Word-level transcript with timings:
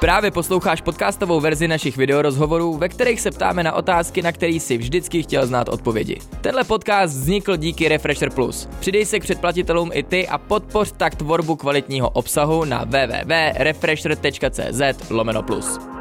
Právě 0.00 0.30
posloucháš 0.30 0.80
podcastovou 0.80 1.40
verzi 1.40 1.68
našich 1.68 1.96
videorozhovorů, 1.96 2.76
ve 2.76 2.88
kterých 2.88 3.20
se 3.20 3.30
ptáme 3.30 3.62
na 3.62 3.72
otázky, 3.72 4.22
na 4.22 4.32
které 4.32 4.60
si 4.60 4.78
vždycky 4.78 5.22
chtěl 5.22 5.46
znát 5.46 5.68
odpovědi. 5.68 6.18
Tenhle 6.40 6.64
podcast 6.64 7.14
vznikl 7.14 7.56
díky 7.56 7.88
Refresher 7.88 8.30
Plus. 8.30 8.68
Přidej 8.80 9.06
se 9.06 9.20
k 9.20 9.22
předplatitelům 9.22 9.90
i 9.92 10.02
ty 10.02 10.28
a 10.28 10.38
podpoř 10.38 10.92
tak 10.96 11.14
tvorbu 11.14 11.56
kvalitního 11.56 12.10
obsahu 12.10 12.64
na 12.64 12.84
www.refresher.cz 12.84 15.10
lomeno 15.10 15.42
plus. 15.42 15.99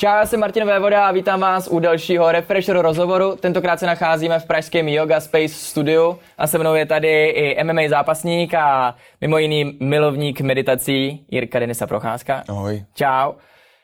Čau, 0.00 0.08
já 0.08 0.26
jsem 0.26 0.40
Martin 0.40 0.66
Vévoda 0.66 1.06
a 1.06 1.12
vítám 1.12 1.40
vás 1.40 1.68
u 1.68 1.78
dalšího 1.78 2.32
Refresher 2.32 2.78
rozhovoru. 2.78 3.36
Tentokrát 3.36 3.80
se 3.80 3.86
nacházíme 3.86 4.38
v 4.38 4.46
pražském 4.46 4.88
Yoga 4.88 5.20
Space 5.20 5.48
studiu 5.48 6.18
a 6.38 6.46
se 6.46 6.58
mnou 6.58 6.74
je 6.74 6.86
tady 6.86 7.24
i 7.26 7.64
MMA 7.64 7.82
zápasník 7.88 8.54
a 8.54 8.94
mimo 9.20 9.38
jiný 9.38 9.76
milovník 9.80 10.40
meditací 10.40 11.24
Jirka 11.30 11.58
Denisa 11.58 11.86
Procházka. 11.86 12.42
Ahoj. 12.48 12.84
Čau. 12.94 13.32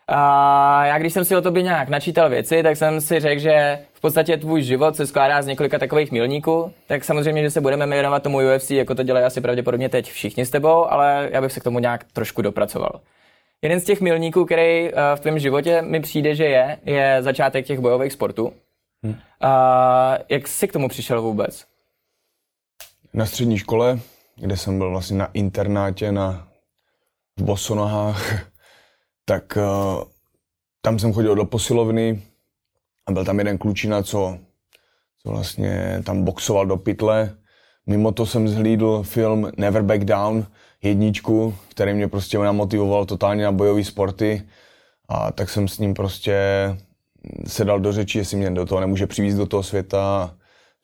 A 0.09 0.87
já 0.87 0.99
když 0.99 1.13
jsem 1.13 1.25
si 1.25 1.37
o 1.37 1.43
tobě 1.43 1.63
nějak 1.63 1.89
načítal 1.89 2.29
věci, 2.29 2.63
tak 2.63 2.77
jsem 2.77 3.01
si 3.01 3.21
řekl, 3.21 3.41
že 3.41 3.79
v 3.93 4.01
podstatě 4.01 4.37
tvůj 4.37 4.63
život 4.63 4.97
se 4.97 5.07
skládá 5.07 5.43
z 5.43 5.47
několika 5.47 5.79
takových 5.79 6.13
milníků, 6.13 6.73
tak 6.87 7.05
samozřejmě, 7.05 7.43
že 7.43 7.51
se 7.51 7.61
budeme 7.61 7.87
věnovat 7.87 8.23
tomu 8.23 8.39
UFC, 8.39 8.71
jako 8.71 8.95
to 8.95 9.03
dělají 9.03 9.27
asi 9.27 9.41
pravděpodobně 9.41 9.89
teď 9.89 10.11
všichni 10.11 10.47
s 10.47 10.51
tebou, 10.51 10.93
ale 10.93 11.29
já 11.33 11.41
bych 11.41 11.53
se 11.53 11.61
k 11.61 11.65
tomu 11.65 11.79
nějak 11.79 12.05
trošku 12.13 12.43
dopracoval. 12.43 13.01
Jeden 13.63 13.81
z 13.81 13.85
těch 13.85 14.01
milníků, 14.01 14.45
který 14.45 14.93
uh, 14.93 14.99
v 15.15 15.21
tvém 15.21 15.39
životě 15.39 15.83
mi 15.83 16.01
přijde, 16.01 16.35
že 16.35 16.45
je, 16.45 16.79
je 16.85 17.23
začátek 17.23 17.67
těch 17.67 17.79
bojových 17.79 18.13
sportů. 18.13 18.53
Hmm. 19.03 19.13
Uh, 19.13 19.19
jak 20.29 20.49
jsi 20.49 20.69
k 20.69 20.73
tomu 20.73 20.89
přišel 20.89 21.23
vůbec? 21.23 21.67
Na 23.15 23.27
střední 23.27 23.59
škole, 23.59 23.99
kde 24.37 24.57
jsem 24.57 24.79
byl 24.79 24.91
vlastně 24.91 25.19
na 25.19 25.27
internátě 25.33 26.13
na 26.13 26.49
v 27.39 27.43
Bosonohách, 27.43 28.47
tak 29.25 29.57
uh, 29.57 30.05
tam 30.83 30.99
jsem 30.99 31.13
chodil 31.13 31.35
do 31.35 31.45
posilovny 31.45 32.23
a 33.07 33.13
byl 33.13 33.25
tam 33.25 33.39
jeden 33.39 33.59
klučina, 33.59 34.03
co, 34.03 34.39
co 35.23 35.31
vlastně 35.31 36.03
tam 36.07 36.25
boxoval 36.25 36.67
do 36.67 36.77
pytle. 36.77 37.37
Mimo 37.87 38.13
to 38.13 38.27
jsem 38.27 38.49
zhlídl 38.49 39.03
film 39.03 39.51
Never 39.57 39.83
Back 39.83 40.05
Down, 40.05 40.47
jedničku, 40.83 41.55
který 41.69 41.95
mě 41.95 42.09
prostě 42.09 42.39
namotivoval 42.39 43.07
totálně 43.07 43.45
na 43.45 43.53
bojové 43.53 43.85
sporty 43.85 44.43
a 45.09 45.33
tak 45.33 45.51
jsem 45.51 45.69
s 45.69 45.79
ním 45.79 45.95
prostě 45.95 46.37
se 47.47 47.65
dal 47.65 47.81
do 47.81 47.93
řeči, 47.93 48.19
jestli 48.19 48.37
mě 48.37 48.51
do 48.51 48.67
toho 48.67 48.81
nemůže 48.81 49.07
přivízt 49.07 49.37
do 49.37 49.47
toho 49.47 49.63
světa. 49.63 50.35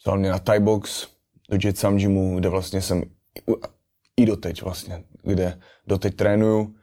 Vzal 0.01 0.19
mě 0.19 0.31
na 0.31 0.39
Thai 0.39 0.61
box, 0.61 1.07
do 1.51 1.59
Jet 1.65 1.79
Sam 1.79 1.97
Gymu, 1.97 2.39
kde 2.39 2.49
vlastně 2.49 2.83
jsem 2.83 3.03
i 4.17 4.27
doteď 4.27 4.63
vlastně, 4.63 5.05
kde 5.23 5.59
doteď 5.87 6.17
trénuju 6.17 6.75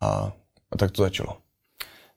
a, 0.00 0.32
a 0.70 0.76
tak 0.78 0.90
to 0.90 1.02
začalo. 1.02 1.36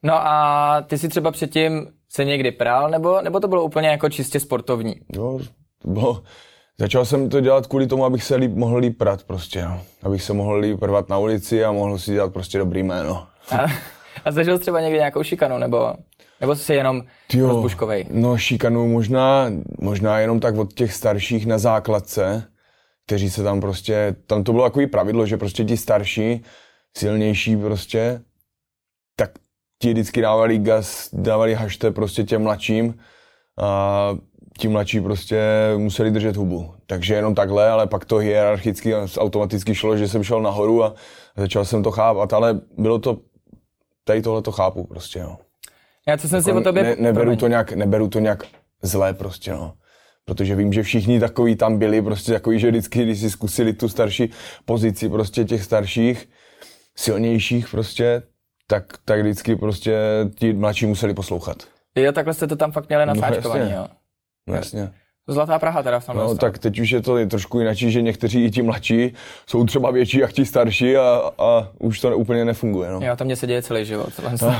No 0.02 0.14
a 0.14 0.82
ty 0.86 0.98
si 0.98 1.08
třeba 1.08 1.30
předtím 1.30 1.86
se 2.08 2.24
někdy 2.24 2.52
prál, 2.52 2.90
nebo, 2.90 3.22
nebo 3.22 3.40
to 3.40 3.48
bylo 3.48 3.64
úplně 3.64 3.88
jako 3.88 4.08
čistě 4.08 4.40
sportovní? 4.40 4.94
Jo, 5.16 5.40
to 5.78 5.88
bylo, 5.90 6.22
Začal 6.78 7.04
jsem 7.04 7.28
to 7.28 7.40
dělat 7.40 7.66
kvůli 7.66 7.86
tomu, 7.86 8.04
abych 8.04 8.24
se 8.24 8.36
líp, 8.36 8.54
mohl 8.54 8.76
líp 8.76 8.98
prat 8.98 9.22
prostě, 9.22 9.64
no. 9.64 9.80
Abych 10.02 10.22
se 10.22 10.32
mohl 10.32 10.56
líp 10.56 10.82
rvat 10.82 11.08
na 11.08 11.18
ulici 11.18 11.64
a 11.64 11.72
mohl 11.72 11.98
si 11.98 12.12
dělat 12.12 12.32
prostě 12.32 12.58
dobrý 12.58 12.82
jméno. 12.82 13.26
A, 13.50 13.64
a 14.24 14.32
zažil 14.32 14.56
jsi 14.56 14.62
třeba 14.62 14.80
někdy 14.80 14.98
nějakou 14.98 15.22
šikanu, 15.22 15.58
nebo, 15.58 15.94
nebo 16.40 16.56
jsi 16.56 16.74
jenom 16.74 17.02
jo, 17.32 17.48
rozbuškovej? 17.48 18.06
No 18.10 18.38
šikanu 18.38 18.88
možná, 18.88 19.50
možná 19.80 20.18
jenom 20.18 20.40
tak 20.40 20.56
od 20.56 20.72
těch 20.72 20.94
starších 20.94 21.46
na 21.46 21.58
základce, 21.58 22.44
kteří 23.06 23.30
se 23.30 23.42
tam 23.42 23.60
prostě, 23.60 24.16
tam 24.26 24.44
to 24.44 24.52
bylo 24.52 24.64
takový 24.64 24.86
pravidlo, 24.86 25.26
že 25.26 25.36
prostě 25.36 25.64
ti 25.64 25.76
starší, 25.76 26.44
silnější 26.96 27.56
prostě, 27.56 28.20
tak 29.16 29.30
ti 29.82 29.90
vždycky 29.90 30.20
dávali 30.20 30.58
gas, 30.58 31.08
dávali 31.12 31.54
hašte 31.54 31.90
prostě 31.90 32.24
těm 32.24 32.42
mladším 32.42 32.98
a 33.60 34.10
ti 34.58 34.68
mladší 34.68 35.00
prostě 35.00 35.40
museli 35.76 36.10
držet 36.10 36.36
hubu. 36.36 36.74
Takže 36.86 37.14
jenom 37.14 37.34
takhle, 37.34 37.70
ale 37.70 37.86
pak 37.86 38.04
to 38.04 38.16
hierarchicky 38.16 38.94
automaticky 38.94 39.74
šlo, 39.74 39.96
že 39.96 40.08
jsem 40.08 40.22
šel 40.22 40.42
nahoru 40.42 40.84
a 40.84 40.94
začal 41.36 41.64
jsem 41.64 41.82
to 41.82 41.90
chápat, 41.90 42.32
ale 42.32 42.60
bylo 42.78 42.98
to, 42.98 43.18
tady 44.04 44.22
tohle 44.22 44.42
to 44.42 44.52
chápu 44.52 44.84
prostě, 44.84 45.22
no. 45.22 45.38
Já 46.08 46.16
co 46.16 46.28
jsem 46.28 46.36
jako 46.36 46.50
si 46.50 46.52
o 46.52 46.60
tobě... 46.60 46.82
Ne, 46.82 46.96
neberu, 46.98 47.36
to 47.36 47.48
nějak, 47.48 47.72
neberu 47.72 48.08
to 48.08 48.18
nějak 48.18 48.44
zlé 48.82 49.14
prostě, 49.14 49.52
no. 49.52 49.74
Protože 50.24 50.56
vím, 50.56 50.72
že 50.72 50.82
všichni 50.82 51.20
takový 51.20 51.56
tam 51.56 51.78
byli, 51.78 52.02
prostě 52.02 52.32
takový, 52.32 52.58
že 52.58 52.70
vždycky, 52.70 53.02
když 53.02 53.20
si 53.20 53.30
zkusili 53.30 53.72
tu 53.72 53.88
starší 53.88 54.30
pozici 54.64 55.08
prostě 55.08 55.44
těch 55.44 55.62
starších, 55.62 56.28
silnějších 56.96 57.68
prostě, 57.68 58.22
tak, 58.66 58.84
tak 59.04 59.20
vždycky 59.20 59.56
prostě 59.56 59.98
ti 60.34 60.52
mladší 60.52 60.86
museli 60.86 61.14
poslouchat. 61.14 61.56
Jo, 61.94 62.12
takhle 62.12 62.34
jste 62.34 62.46
to 62.46 62.56
tam 62.56 62.72
fakt 62.72 62.88
měli 62.88 63.06
nasáčkovaný, 63.06 63.70
no, 63.70 63.76
jo. 63.76 63.86
No, 64.46 64.54
jasně. 64.54 64.90
Zlatá 65.28 65.58
Praha 65.58 65.82
teda 65.82 66.00
v 66.00 66.08
No 66.08 66.34
tak 66.36 66.58
teď 66.58 66.80
už 66.80 66.90
je 66.90 67.02
to 67.02 67.26
trošku 67.26 67.58
jinak, 67.58 67.76
že 67.76 68.02
někteří 68.02 68.44
i 68.44 68.50
ti 68.50 68.62
mladší 68.62 69.14
jsou 69.46 69.64
třeba 69.64 69.90
větší 69.90 70.18
jak 70.18 70.32
ti 70.32 70.44
starší 70.44 70.96
a, 70.96 71.30
a 71.38 71.68
už 71.78 72.00
to 72.00 72.16
úplně 72.16 72.44
nefunguje. 72.44 72.90
No. 72.90 73.00
Jo, 73.02 73.16
tam 73.16 73.26
mě 73.26 73.36
se 73.36 73.46
děje 73.46 73.62
celý 73.62 73.84
život. 73.84 74.10
No. 74.42 74.56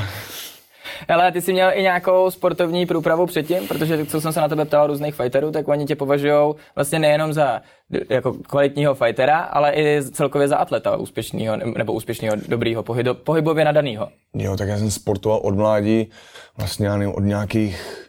Ale 1.07 1.31
ty 1.31 1.41
jsi 1.41 1.53
měl 1.53 1.71
i 1.73 1.81
nějakou 1.81 2.31
sportovní 2.31 2.85
průpravu 2.85 3.25
předtím, 3.25 3.67
protože 3.67 4.05
co 4.05 4.21
jsem 4.21 4.33
se 4.33 4.41
na 4.41 4.47
tebe 4.47 4.65
ptal 4.65 4.87
různých 4.87 5.15
fighterů, 5.15 5.51
tak 5.51 5.67
oni 5.67 5.85
tě 5.85 5.95
považují 5.95 6.53
vlastně 6.75 6.99
nejenom 6.99 7.33
za 7.33 7.61
jako 8.09 8.33
kvalitního 8.33 8.95
fightera, 8.95 9.39
ale 9.39 9.71
i 9.71 10.01
celkově 10.11 10.47
za 10.47 10.57
atleta 10.57 10.97
úspěšného 10.97 11.57
nebo 11.77 11.93
úspěšného, 11.93 12.35
dobrýho, 12.47 12.83
pohybově 13.13 13.65
nadaného. 13.65 14.09
Jo, 14.33 14.57
tak 14.57 14.67
já 14.67 14.77
jsem 14.77 14.91
sportoval 14.91 15.39
od 15.43 15.55
mládí, 15.55 16.09
vlastně 16.57 16.89
nevím, 16.89 17.15
od 17.15 17.23
nějakých 17.23 18.04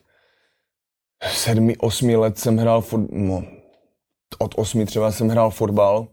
sedmi, 1.23 1.77
osmi 1.77 2.17
let 2.17 2.39
jsem 2.39 2.57
hrál, 2.57 2.81
fot, 2.81 3.01
no, 3.11 3.45
od 4.39 4.55
osmi 4.57 4.87
třeba 4.87 5.13
jsem 5.13 5.29
hrál 5.29 5.51
fotbal, 5.51 6.09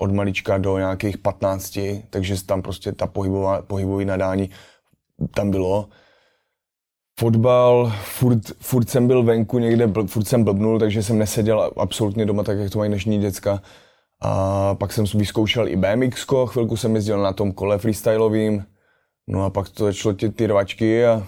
od 0.00 0.12
malička 0.12 0.58
do 0.58 0.78
nějakých 0.78 1.18
patnácti, 1.18 2.04
takže 2.10 2.44
tam 2.44 2.62
prostě 2.62 2.92
ta 2.92 3.06
pohybová, 3.06 3.62
pohybový 3.62 4.04
nadání 4.04 4.50
tam 5.34 5.50
bylo. 5.50 5.88
Fotbal, 7.18 7.92
furt, 8.02 8.42
furt 8.60 8.90
jsem 8.90 9.06
byl 9.06 9.22
venku 9.22 9.58
někde, 9.58 9.88
furt 10.06 10.24
jsem 10.24 10.44
blbnul, 10.44 10.78
takže 10.78 11.02
jsem 11.02 11.18
neseděl 11.18 11.72
absolutně 11.76 12.26
doma, 12.26 12.42
tak 12.42 12.58
jak 12.58 12.72
to 12.72 12.78
mají 12.78 12.88
dnešní 12.88 13.18
děcka. 13.18 13.62
A 14.22 14.74
pak 14.74 14.92
jsem 14.92 15.04
vyzkoušel 15.14 15.68
i 15.68 15.76
BMX, 15.76 16.26
chvilku 16.46 16.76
jsem 16.76 16.94
jezdil 16.94 17.22
na 17.22 17.32
tom 17.32 17.52
kole 17.52 17.78
freestylovým, 17.78 18.64
no 19.28 19.44
a 19.44 19.50
pak 19.50 19.68
to 19.68 19.84
začalo 19.84 20.14
ty, 20.14 20.30
ty 20.30 20.46
rvačky 20.46 21.06
a 21.06 21.26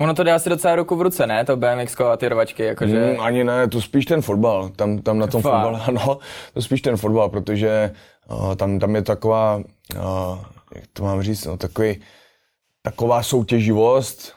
Ono 0.00 0.14
to 0.14 0.22
jde 0.22 0.32
asi 0.32 0.48
docela 0.48 0.76
ruku 0.76 0.96
v 0.96 1.02
ruce, 1.02 1.26
ne? 1.26 1.44
To 1.44 1.56
BMX 1.56 2.00
a 2.00 2.16
ty 2.16 2.28
rovačky, 2.28 2.62
jakože... 2.62 3.12
Mm, 3.12 3.20
ani 3.20 3.44
ne, 3.44 3.68
to 3.68 3.80
spíš 3.80 4.04
ten 4.04 4.22
fotbal. 4.22 4.68
Tam, 4.68 4.98
tam 4.98 5.18
na 5.18 5.26
tom 5.26 5.42
fotbal, 5.42 5.82
ano, 5.86 6.18
to 6.54 6.62
spíš 6.62 6.82
ten 6.82 6.96
fotbal, 6.96 7.28
protože 7.28 7.94
uh, 8.30 8.54
tam, 8.54 8.78
tam 8.78 8.94
je 8.94 9.02
taková, 9.02 9.56
uh, 9.56 10.38
jak 10.74 10.84
to 10.92 11.02
mám 11.02 11.22
říct, 11.22 11.44
no, 11.44 11.56
takový, 11.56 12.00
taková 12.82 13.22
soutěživost 13.22 14.32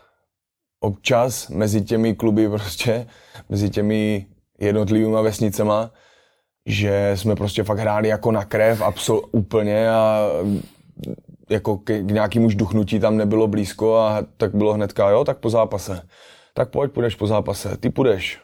občas 0.80 1.50
mezi 1.50 1.82
těmi 1.82 2.16
kluby 2.16 2.50
prostě, 2.50 3.08
mezi 3.50 3.70
těmi 3.70 4.26
jednotlivými 4.60 5.18
vesnicema, 5.22 5.92
že 6.66 7.12
jsme 7.16 7.36
prostě 7.36 7.64
fakt 7.64 7.80
hráli 7.80 8.08
jako 8.08 8.32
na 8.32 8.46
krev 8.46 8.82
absol, 8.82 9.22
úplně 9.32 9.90
a 9.90 10.28
jako 11.52 11.78
k, 11.78 11.84
k 11.84 12.12
nějakému 12.12 12.50
žduchnutí 12.50 13.00
tam 13.00 13.18
nebylo 13.18 13.48
blízko 13.48 13.98
a 13.98 14.26
tak 14.38 14.56
bylo 14.56 14.74
hnedka, 14.74 15.10
jo, 15.10 15.24
tak 15.24 15.38
po 15.38 15.50
zápase. 15.50 16.02
Tak 16.54 16.70
pojď, 16.70 16.92
půjdeš 16.92 17.16
po 17.16 17.28
zápase, 17.28 17.78
ty 17.78 17.90
půjdeš. 17.90 18.40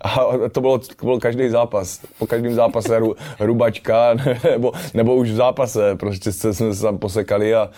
A 0.00 0.18
to 0.52 0.60
bylo, 0.60 0.78
to 0.78 1.06
byl 1.06 1.20
každý 1.20 1.48
zápas. 1.48 2.00
Po 2.18 2.26
každém 2.26 2.54
zápase 2.54 2.98
ru, 2.98 3.14
rubačka, 3.40 4.14
nebo, 4.50 4.72
nebo 4.94 5.14
už 5.14 5.30
v 5.30 5.34
zápase. 5.34 5.96
Prostě 5.96 6.32
jsme 6.32 6.74
se 6.74 6.82
tam 6.82 6.98
posekali 6.98 7.54
a, 7.54 7.70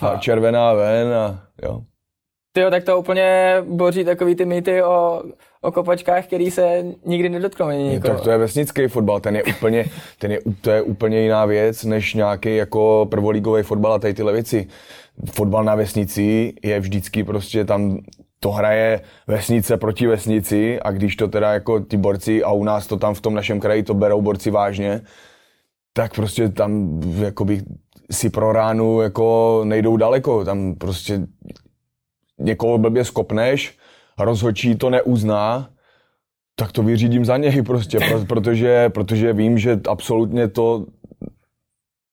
a 0.00 0.16
červená 0.16 0.72
ven 0.72 1.14
a 1.14 1.42
jo. 1.62 1.80
Ty 2.56 2.62
tak 2.70 2.84
to 2.84 2.98
úplně 2.98 3.56
boří 3.68 4.04
takový 4.04 4.34
ty 4.34 4.44
mýty 4.44 4.82
o, 4.82 5.22
o 5.62 5.72
kopačkách, 5.72 6.26
který 6.26 6.50
se 6.50 6.84
nikdy 7.06 7.28
nedotknou 7.28 7.70
nikoho. 7.70 8.14
Tak 8.14 8.24
to 8.24 8.30
je 8.30 8.38
vesnický 8.38 8.86
fotbal, 8.88 9.20
ten 9.20 9.36
je 9.36 9.44
úplně, 9.44 9.84
ten 10.18 10.32
je, 10.32 10.38
to 10.60 10.70
je 10.70 10.82
úplně 10.82 11.20
jiná 11.20 11.44
věc, 11.44 11.84
než 11.84 12.14
nějaký 12.14 12.56
jako 12.56 13.06
prvolígový 13.10 13.62
fotbal 13.62 13.92
a 13.92 13.98
tady 13.98 14.14
tyhle 14.14 14.32
věci. 14.32 14.66
Fotbal 15.30 15.64
na 15.64 15.74
vesnici 15.74 16.54
je 16.62 16.80
vždycky 16.80 17.24
prostě 17.24 17.64
tam 17.64 17.98
to 18.40 18.50
hraje 18.50 19.00
vesnice 19.26 19.76
proti 19.76 20.06
vesnici 20.06 20.80
a 20.80 20.90
když 20.90 21.16
to 21.16 21.28
teda 21.28 21.52
jako 21.52 21.80
ty 21.80 21.96
borci 21.96 22.42
a 22.42 22.52
u 22.52 22.64
nás 22.64 22.86
to 22.86 22.96
tam 22.96 23.14
v 23.14 23.20
tom 23.20 23.34
našem 23.34 23.60
kraji 23.60 23.82
to 23.82 23.94
berou 23.94 24.22
borci 24.22 24.50
vážně, 24.50 25.00
tak 25.92 26.14
prostě 26.14 26.48
tam 26.48 27.00
jakoby 27.18 27.62
si 28.10 28.30
pro 28.30 28.52
ránu 28.52 29.00
jako 29.00 29.60
nejdou 29.64 29.96
daleko, 29.96 30.44
tam 30.44 30.74
prostě 30.74 31.20
někoho 32.38 32.78
blbě 32.78 33.04
skopneš, 33.04 33.78
rozhodčí 34.18 34.74
to 34.74 34.90
neuzná, 34.90 35.70
tak 36.56 36.72
to 36.72 36.82
vyřídím 36.82 37.24
za 37.24 37.36
něj 37.36 37.62
prostě, 37.62 37.98
protože, 38.28 38.88
protože 38.88 39.32
vím, 39.32 39.58
že 39.58 39.80
absolutně 39.88 40.48
to 40.48 40.86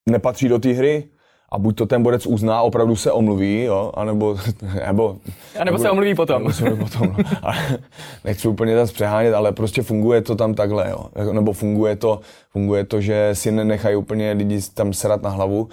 nepatří 0.10 0.50
do 0.50 0.60
té 0.60 0.70
hry 0.74 1.10
a 1.52 1.58
buď 1.58 1.76
to 1.76 1.86
ten 1.86 2.04
borec 2.04 2.26
uzná, 2.26 2.62
opravdu 2.62 2.96
se 2.96 3.12
omluví, 3.12 3.64
jo, 3.64 3.92
anebo, 3.96 4.38
nebo, 4.86 5.18
a 5.60 5.64
nebo 5.64 5.78
se 5.78 5.92
omluví 5.92 6.16
potom. 6.16 6.42
Nebo 6.42 6.54
se 6.54 6.64
omluví 6.64 6.84
potom 6.84 7.16
no. 7.18 7.24
nechci 8.24 8.48
úplně 8.48 8.76
zase 8.76 8.94
přehánět, 8.94 9.34
ale 9.34 9.52
prostě 9.52 9.82
funguje 9.82 10.22
to 10.22 10.36
tam 10.36 10.54
takhle, 10.54 10.90
jo. 10.90 11.06
Nebo 11.32 11.54
funguje 11.54 11.96
to, 11.96 12.20
funguje 12.50 12.84
to, 12.84 13.02
že 13.02 13.30
si 13.34 13.52
nenechají 13.52 13.96
úplně 13.96 14.32
lidi 14.32 14.60
tam 14.74 14.94
srat 14.94 15.22
na 15.22 15.30
hlavu 15.30 15.70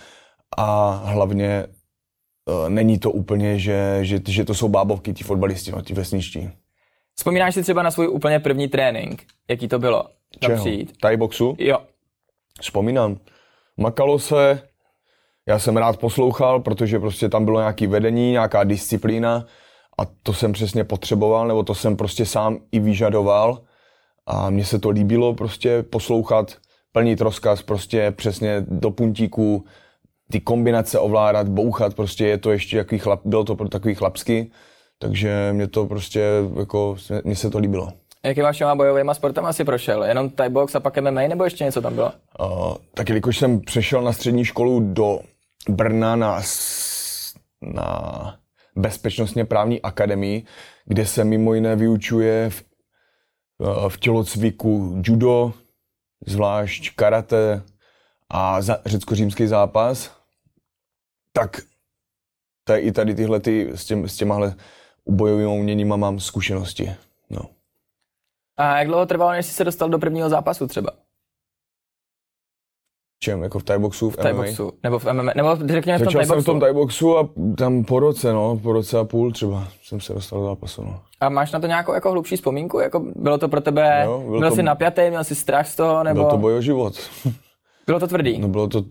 a 0.57 0.91
hlavně 1.05 1.67
není 2.69 2.99
to 2.99 3.11
úplně, 3.11 3.59
že, 3.59 3.99
že, 4.03 4.21
že 4.29 4.45
to 4.45 4.55
jsou 4.55 4.69
bábovky, 4.69 5.13
ti 5.13 5.25
fotbalisti, 5.25 5.73
no, 5.73 5.83
ti 5.83 5.95
vesničtí. 5.95 6.51
Vzpomínáš 7.15 7.55
si 7.55 7.63
třeba 7.63 7.83
na 7.83 7.91
svůj 7.91 8.09
úplně 8.09 8.41
první 8.41 8.69
trénink? 8.69 9.25
Jaký 9.49 9.69
to 9.69 9.79
bylo? 9.79 10.05
Čeho? 10.41 10.67
Thai 11.01 11.17
boxu? 11.17 11.57
Jo. 11.59 11.79
Vzpomínám. 12.61 13.19
Makalo 13.77 14.19
se, 14.19 14.63
já 15.49 15.59
jsem 15.59 15.77
rád 15.77 15.97
poslouchal, 15.97 16.61
protože 16.61 16.99
prostě 16.99 17.29
tam 17.29 17.45
bylo 17.45 17.61
nějaké 17.61 17.87
vedení, 17.87 18.31
nějaká 18.31 18.65
disciplína 18.65 19.47
a 19.99 20.03
to 20.23 20.33
jsem 20.33 20.53
přesně 20.53 20.85
potřeboval, 20.85 21.49
nebo 21.49 21.63
to 21.63 21.75
jsem 21.75 21.97
prostě 21.97 22.27
sám 22.27 22.59
i 22.73 22.81
vyžadoval 22.81 23.63
a 24.27 24.51
mně 24.51 24.65
se 24.65 24.79
to 24.79 24.91
líbilo 24.91 25.35
prostě 25.35 25.83
poslouchat, 25.83 26.57
plnit 26.93 27.21
rozkaz 27.21 27.63
prostě 27.63 28.11
přesně 28.11 28.65
do 28.69 28.91
puntíku, 28.91 29.65
ty 30.31 30.41
kombinace 30.41 30.99
ovládat, 30.99 31.49
bouchat, 31.49 31.95
prostě 31.95 32.27
je 32.27 32.39
to 32.39 32.53
ještě 32.53 32.77
jaký 32.77 32.99
chlap, 32.99 33.21
bylo 33.25 33.45
to 33.45 33.57
pro 33.57 33.69
takový 33.69 33.95
chlapsky, 33.95 34.51
takže 34.99 35.51
mě 35.53 35.67
to 35.69 35.87
prostě, 35.87 36.25
jako, 36.59 36.97
mně 37.25 37.37
se 37.37 37.51
to 37.51 37.59
líbilo. 37.59 37.93
Jakýma 38.25 38.53
všema 38.53 38.75
bojovými 38.75 39.11
sportem 39.13 39.45
asi 39.45 39.65
prošel? 39.65 40.05
Jenom 40.05 40.31
Thai 40.31 40.49
box 40.49 40.75
a 40.75 40.81
pak 40.81 40.99
MMA 40.99 41.21
nebo 41.21 41.45
ještě 41.45 41.65
něco 41.65 41.83
tam 41.83 41.95
bylo? 41.95 42.13
Uh, 42.41 42.75
tak 42.95 43.09
jelikož 43.09 43.39
jsem 43.39 43.61
přešel 43.61 44.03
na 44.03 44.13
střední 44.13 44.45
školu 44.45 44.81
do 44.81 45.21
Brna 45.69 46.17
na, 46.17 46.43
na 47.63 48.37
bezpečnostně 48.77 49.45
právní 49.45 49.83
akademii, 49.83 50.45
kde 50.85 51.07
se 51.07 51.25
mimo 51.25 51.55
jiné 51.55 51.77
vyučuje 51.77 52.51
v, 52.51 52.65
v 53.89 54.01
tělocviku 54.01 55.03
judo, 55.05 55.53
zvlášť 56.27 56.95
karate 56.97 57.63
a 58.31 58.63
za, 58.63 58.79
řecko-římský 58.87 59.47
zápas, 59.47 60.20
tak 61.33 61.61
tady, 62.65 62.81
i 62.81 62.93
tady 62.93 63.15
tyhle 63.15 63.41
ty, 63.41 63.71
s, 63.75 63.85
těm, 63.85 64.09
s 64.09 64.17
těmahle 64.17 64.55
bojovými 65.09 65.61
uměníma 65.61 65.97
mám 65.97 66.21
zkušenosti. 66.21 66.95
No. 67.31 67.41
A 68.57 68.79
jak 68.79 68.87
dlouho 68.87 69.07
trvalo, 69.07 69.33
než 69.33 69.47
jsi 69.47 69.53
se 69.53 69.65
dostal 69.65 69.89
do 69.89 69.99
prvního 69.99 70.29
zápasu 70.29 70.67
třeba? 70.67 70.91
čem? 73.21 73.43
Jako 73.43 73.59
v 73.59 73.63
Thaiboxu, 73.63 74.11
v, 74.11 74.15
v 74.15 74.17
Thaiboxu, 74.17 74.73
nebo 74.83 74.99
v 74.99 75.13
MMA, 75.13 75.33
nebo 75.37 75.57
řekněme 75.67 75.99
v 75.99 76.03
tom 76.03 76.13
Thaiboxu. 76.13 76.35
jsem 76.35 76.43
v 76.43 76.45
tom 76.45 76.61
Thaiboxu 76.61 77.19
a 77.19 77.29
tam 77.59 77.85
po 77.85 78.01
roce, 78.01 78.33
no, 78.33 78.57
po 78.63 78.73
roce 78.73 78.99
a 78.99 79.05
půl 79.05 79.33
třeba 79.33 79.69
jsem 79.83 80.01
se 80.01 80.13
dostal 80.15 80.41
do 80.41 80.47
zápasu, 80.47 80.83
no. 80.83 81.01
A 81.21 81.29
máš 81.29 81.53
na 81.53 81.61
to 81.61 81.67
nějakou 81.67 81.93
jako 81.93 82.11
hlubší 82.11 82.37
vzpomínku? 82.37 82.79
Jako 82.81 83.01
bylo 83.17 83.39
to 83.39 83.49
pro 83.49 83.61
tebe, 83.61 84.03
jo, 84.05 84.23
byl, 84.27 84.39
byl 84.39 84.51
to, 84.51 84.57
jsi 84.57 84.63
napjatý, 84.63 85.03
měl 85.09 85.25
jsi 85.25 85.35
strach 85.35 85.69
z 85.69 85.77
toho, 85.77 86.05
nebo? 86.05 86.21
Byl 86.21 86.31
to 86.31 86.37
boj 86.37 86.55
o 86.55 86.61
život. 86.61 86.95
Bylo 87.87 88.01
to 88.01 88.07
tvrdý? 88.07 88.39
No 88.39 88.49
bylo 88.49 88.69
to, 88.69 88.85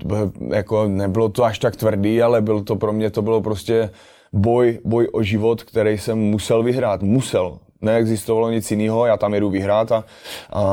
jako 0.53 0.87
nebylo 0.87 1.29
to 1.29 1.43
až 1.43 1.59
tak 1.59 1.75
tvrdý, 1.75 2.21
ale 2.21 2.41
byl 2.41 2.63
to 2.63 2.75
pro 2.75 2.93
mě, 2.93 3.09
to 3.09 3.21
bylo 3.21 3.41
prostě 3.41 3.89
boj, 4.33 4.79
boj 4.85 5.07
o 5.13 5.23
život, 5.23 5.63
který 5.63 5.97
jsem 5.97 6.17
musel 6.17 6.63
vyhrát. 6.63 7.01
Musel 7.01 7.59
neexistovalo 7.81 8.51
nic 8.51 8.71
jiného, 8.71 9.05
já 9.05 9.17
tam 9.17 9.33
jedu 9.33 9.49
vyhrát 9.49 9.91
a, 9.91 10.03
a, 10.49 10.63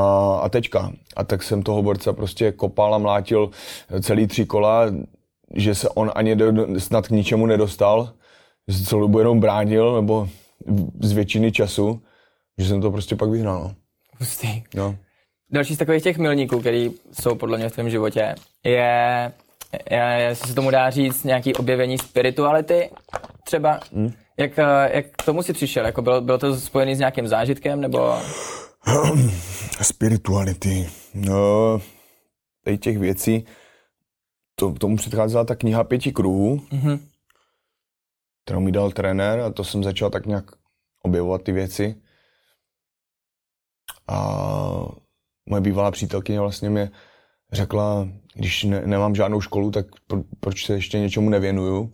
a 0.43 0.49
tečka. 0.49 0.91
A 1.15 1.23
tak 1.23 1.43
jsem 1.43 1.63
toho 1.63 1.83
borce 1.83 2.13
prostě 2.13 2.51
kopal 2.51 2.95
a 2.95 2.97
mlátil 2.97 3.49
celý 4.01 4.27
tři 4.27 4.45
kola, 4.45 4.85
že 5.55 5.75
se 5.75 5.89
on 5.89 6.11
ani 6.15 6.35
do, 6.35 6.79
snad 6.79 7.07
k 7.07 7.11
ničemu 7.11 7.45
nedostal, 7.45 8.09
že 8.67 8.77
se 8.77 8.85
celou 8.85 9.01
dobu 9.01 9.19
jenom 9.19 9.39
bránil, 9.39 9.95
nebo 9.95 10.29
z 11.01 11.11
většiny 11.11 11.51
času, 11.51 12.01
že 12.57 12.67
jsem 12.67 12.81
to 12.81 12.91
prostě 12.91 13.15
pak 13.15 13.29
vyhrál. 13.29 13.63
No. 13.63 13.75
Hustý. 14.19 14.63
No. 14.75 14.95
Další 15.51 15.75
z 15.75 15.77
takových 15.77 16.03
těch 16.03 16.17
milníků, 16.17 16.59
který 16.59 16.91
jsou 17.11 17.35
podle 17.35 17.57
mě 17.57 17.69
v 17.69 17.73
tvém 17.73 17.89
životě, 17.89 18.35
je, 18.63 19.31
je, 19.91 20.17
jestli 20.19 20.47
se 20.47 20.55
tomu 20.55 20.71
dá 20.71 20.89
říct, 20.89 21.23
nějaký 21.23 21.53
objevení 21.53 21.97
spirituality 21.97 22.89
třeba. 23.43 23.79
Hmm 23.93 24.13
jak, 24.39 24.57
jak 24.93 25.05
k 25.11 25.25
tomu 25.25 25.43
si 25.43 25.53
přišel? 25.53 25.85
Jako 25.85 26.01
bylo, 26.01 26.21
bylo 26.21 26.37
to 26.37 26.59
spojené 26.59 26.95
s 26.95 26.99
nějakým 26.99 27.27
zážitkem, 27.27 27.81
nebo... 27.81 28.19
Spirituality. 29.81 30.89
No, 31.13 31.81
tady 32.63 32.77
těch 32.77 32.97
věcí, 32.97 33.45
to, 34.55 34.71
tomu 34.71 34.97
předcházela 34.97 35.45
ta 35.45 35.55
kniha 35.55 35.83
pěti 35.83 36.11
kruhů, 36.11 36.57
mm-hmm. 36.57 36.99
kterou 38.45 38.59
mi 38.59 38.71
dal 38.71 38.91
trenér 38.91 39.39
a 39.39 39.51
to 39.51 39.63
jsem 39.63 39.83
začal 39.83 40.09
tak 40.09 40.25
nějak 40.25 40.45
objevovat 41.03 41.41
ty 41.41 41.51
věci. 41.51 41.95
A 44.07 44.17
moje 45.47 45.61
bývalá 45.61 45.91
přítelkyně 45.91 46.39
vlastně 46.39 46.69
mě 46.69 46.91
řekla, 47.51 48.07
když 48.33 48.63
ne, 48.63 48.81
nemám 48.85 49.15
žádnou 49.15 49.41
školu, 49.41 49.71
tak 49.71 49.85
pro, 50.07 50.23
proč 50.39 50.65
se 50.65 50.73
ještě 50.73 50.99
něčemu 50.99 51.29
nevěnuju 51.29 51.93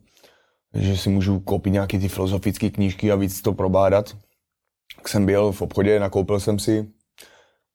že 0.74 0.98
si 0.98 1.10
můžu 1.10 1.40
koupit 1.40 1.70
nějaké 1.74 2.00
ty 2.00 2.08
filozofické 2.08 2.70
knížky 2.70 3.12
a 3.12 3.16
víc 3.16 3.42
to 3.42 3.54
probádat. 3.54 4.18
Tak 4.96 5.08
jsem 5.08 5.26
byl 5.26 5.52
v 5.52 5.62
obchodě, 5.62 6.00
nakoupil 6.00 6.40
jsem 6.40 6.60
si 6.60 6.92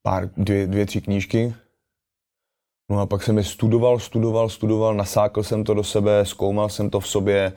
pár, 0.03 0.31
dvě, 0.37 0.67
dvě 0.67 0.87
tři 0.87 1.01
knížky. 1.01 1.55
No 2.91 3.01
a 3.01 3.07
pak 3.07 3.23
jsem 3.23 3.39
je 3.39 3.45
studoval, 3.45 3.99
studoval, 3.99 4.49
studoval, 4.49 4.95
nasákl 4.95 5.43
jsem 5.43 5.65
to 5.65 5.75
do 5.75 5.85
sebe, 5.85 6.25
zkoumal 6.25 6.69
jsem 6.69 6.91
to 6.91 7.01
v 7.01 7.09
sobě, 7.09 7.53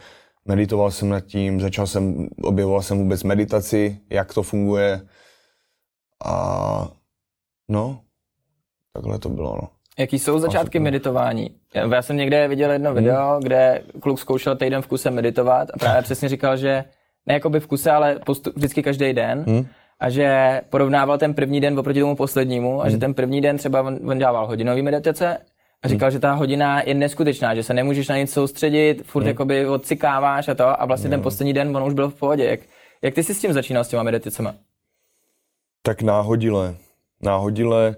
meditoval 0.46 0.92
jsem 0.92 1.10
nad 1.10 1.20
tím, 1.20 1.62
začal 1.62 1.88
jsem, 1.88 2.28
objevoval 2.44 2.82
jsem 2.82 2.98
vůbec 2.98 3.24
meditaci, 3.24 4.00
jak 4.10 4.34
to 4.34 4.44
funguje. 4.44 5.08
A 6.26 6.92
no, 7.70 8.02
takhle 8.94 9.20
to 9.20 9.30
bylo, 9.30 9.56
no. 9.62 9.68
Jaký 10.00 10.20
jsou 10.20 10.40
začátky 10.40 10.80
meditování? 10.80 11.50
Já 11.74 12.02
jsem 12.02 12.18
někde 12.18 12.48
viděl 12.48 12.72
jedno 12.72 12.94
video, 12.94 13.32
hmm. 13.32 13.42
kde 13.42 13.82
kluk 14.00 14.20
zkoušel 14.20 14.56
týden 14.56 14.82
v 14.82 14.88
kuse 14.88 15.12
meditovat 15.12 15.68
a 15.74 15.78
právě 15.78 16.02
přesně 16.04 16.30
říkal, 16.30 16.58
že 16.58 16.84
ne 17.26 17.34
jako 17.34 17.50
by 17.50 17.60
v 17.60 17.68
kuse, 17.68 17.92
ale 17.92 18.20
postup, 18.26 18.56
vždycky 18.56 18.84
každý 18.84 19.14
den. 19.14 19.44
Hmm. 19.48 19.66
A 20.00 20.10
že 20.10 20.62
porovnával 20.70 21.18
ten 21.18 21.34
první 21.34 21.62
den 21.62 21.80
oproti 21.80 22.00
tomu 22.00 22.16
poslednímu 22.16 22.80
a 22.82 22.84
hmm. 22.84 22.92
že 22.92 22.98
ten 22.98 23.14
první 23.14 23.42
den 23.42 23.58
třeba 23.58 23.82
on, 23.82 24.00
on 24.10 24.20
dával 24.20 24.48
hodinový 24.48 24.82
meditace 24.82 25.38
a 25.84 25.88
říkal, 25.88 26.08
hmm. 26.08 26.14
že 26.14 26.20
ta 26.20 26.34
hodina 26.34 26.82
je 26.82 26.94
neskutečná, 26.94 27.56
že 27.56 27.64
se 27.64 27.74
nemůžeš 27.74 28.08
na 28.08 28.18
nic 28.18 28.34
soustředit, 28.34 29.04
furt 29.06 29.22
hmm. 29.22 29.28
jakoby 29.28 29.68
odcikáváš 29.68 30.48
a 30.48 30.56
to 30.56 30.82
a 30.82 30.86
vlastně 30.86 31.08
hmm. 31.08 31.12
ten 31.12 31.22
poslední 31.22 31.54
den 31.54 31.78
on 31.78 31.84
už 31.84 31.94
byl 31.94 32.10
v 32.10 32.16
pohodě. 32.16 32.46
Jak, 32.46 32.60
jak 33.02 33.14
ty 33.14 33.24
jsi 33.24 33.34
s 33.34 33.42
tím 33.42 33.54
začínal 33.54 33.84
s 33.84 33.88
těma 33.88 34.04
meditacemi? 34.04 34.50
Tak 35.84 36.02
náhodile. 36.02 36.76
Náhodile 37.22 37.96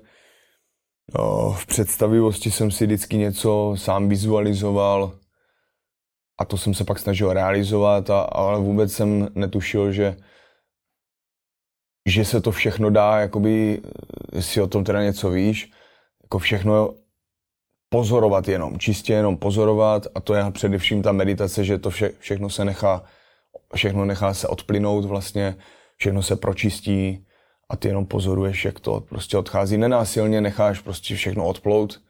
v 1.55 1.65
představivosti 1.65 2.51
jsem 2.51 2.71
si 2.71 2.85
vždycky 2.85 3.17
něco 3.17 3.75
sám 3.77 4.09
vizualizoval 4.09 5.19
a 6.37 6.45
to 6.45 6.57
jsem 6.57 6.73
se 6.73 6.83
pak 6.83 6.99
snažil 6.99 7.33
realizovat, 7.33 8.09
a, 8.09 8.21
ale 8.21 8.59
vůbec 8.59 8.93
jsem 8.93 9.29
netušil, 9.35 9.91
že, 9.91 10.17
že 12.09 12.25
se 12.25 12.41
to 12.41 12.51
všechno 12.51 12.89
dá, 12.89 13.19
jakoby, 13.19 13.81
jestli 14.33 14.61
o 14.61 14.67
tom 14.67 14.83
teda 14.83 15.03
něco 15.03 15.29
víš, 15.29 15.71
jako 16.23 16.39
všechno 16.39 16.93
pozorovat 17.89 18.47
jenom, 18.47 18.79
čistě 18.79 19.13
jenom 19.13 19.37
pozorovat 19.37 20.07
a 20.15 20.21
to 20.21 20.33
je 20.33 20.51
především 20.51 21.01
ta 21.01 21.11
meditace, 21.11 21.63
že 21.63 21.77
to 21.77 21.89
vše, 21.89 22.11
všechno 22.19 22.49
se 22.49 22.65
nechá, 22.65 23.03
všechno 23.75 24.05
nechá 24.05 24.33
se 24.33 24.47
odplynout 24.47 25.05
vlastně, 25.05 25.55
všechno 25.97 26.23
se 26.23 26.35
pročistí, 26.35 27.25
a 27.73 27.75
ty 27.75 27.87
jenom 27.87 28.05
pozoruješ, 28.05 28.65
jak 28.65 28.79
to 28.79 29.01
prostě 29.01 29.37
odchází. 29.37 29.77
Nenásilně 29.77 30.41
necháš 30.41 30.79
prostě 30.79 31.15
všechno 31.15 31.47
odplout 31.47 32.01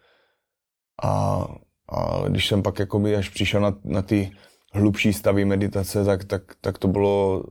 a, 1.04 1.46
a 1.90 2.28
když 2.28 2.48
jsem 2.48 2.64
pak 2.64 2.80
jakoby 2.80 3.16
až 3.16 3.30
přišel 3.30 3.62
na, 3.62 3.78
na 3.84 4.02
ty 4.02 4.32
hlubší 4.74 5.14
stavy 5.14 5.46
meditace, 5.46 6.06
tak, 6.06 6.24
tak, 6.24 6.42
tak 6.62 6.78
to 6.78 6.88
bylo, 6.88 7.44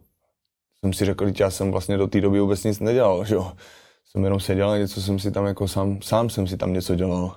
jsem 0.81 0.93
si 0.93 1.05
řekl, 1.05 1.29
že 1.29 1.45
já 1.45 1.51
jsem 1.51 1.71
vlastně 1.71 1.97
do 1.97 2.07
té 2.07 2.21
doby 2.21 2.41
vůbec 2.41 2.65
nic 2.65 2.81
nedělal, 2.81 3.25
že 3.25 3.35
jo. 3.35 3.53
Jsem 4.05 4.25
jenom 4.25 4.41
seděl 4.41 4.71
a 4.71 4.79
něco 4.79 5.03
jsem 5.03 5.19
si 5.19 5.31
tam 5.31 5.47
jako 5.47 5.69
sám, 5.69 6.03
sám 6.03 6.31
jsem 6.31 6.47
si 6.47 6.57
tam 6.57 6.73
něco 6.73 6.95
dělal. 6.95 7.37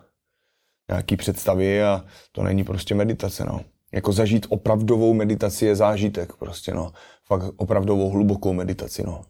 Nějaký 0.89 1.15
představy 1.17 1.84
a 1.84 2.05
to 2.32 2.44
není 2.44 2.63
prostě 2.63 2.96
meditace, 2.96 3.46
no. 3.46 3.62
Jako 3.94 4.12
zažít 4.12 4.46
opravdovou 4.50 5.13
meditaci 5.13 5.65
je 5.65 5.75
zážitek 5.75 6.36
prostě, 6.36 6.74
no. 6.74 6.91
Fakt 7.25 7.53
opravdovou 7.58 8.10
hlubokou 8.10 8.53
meditaci, 8.53 9.03
no. 9.03 9.25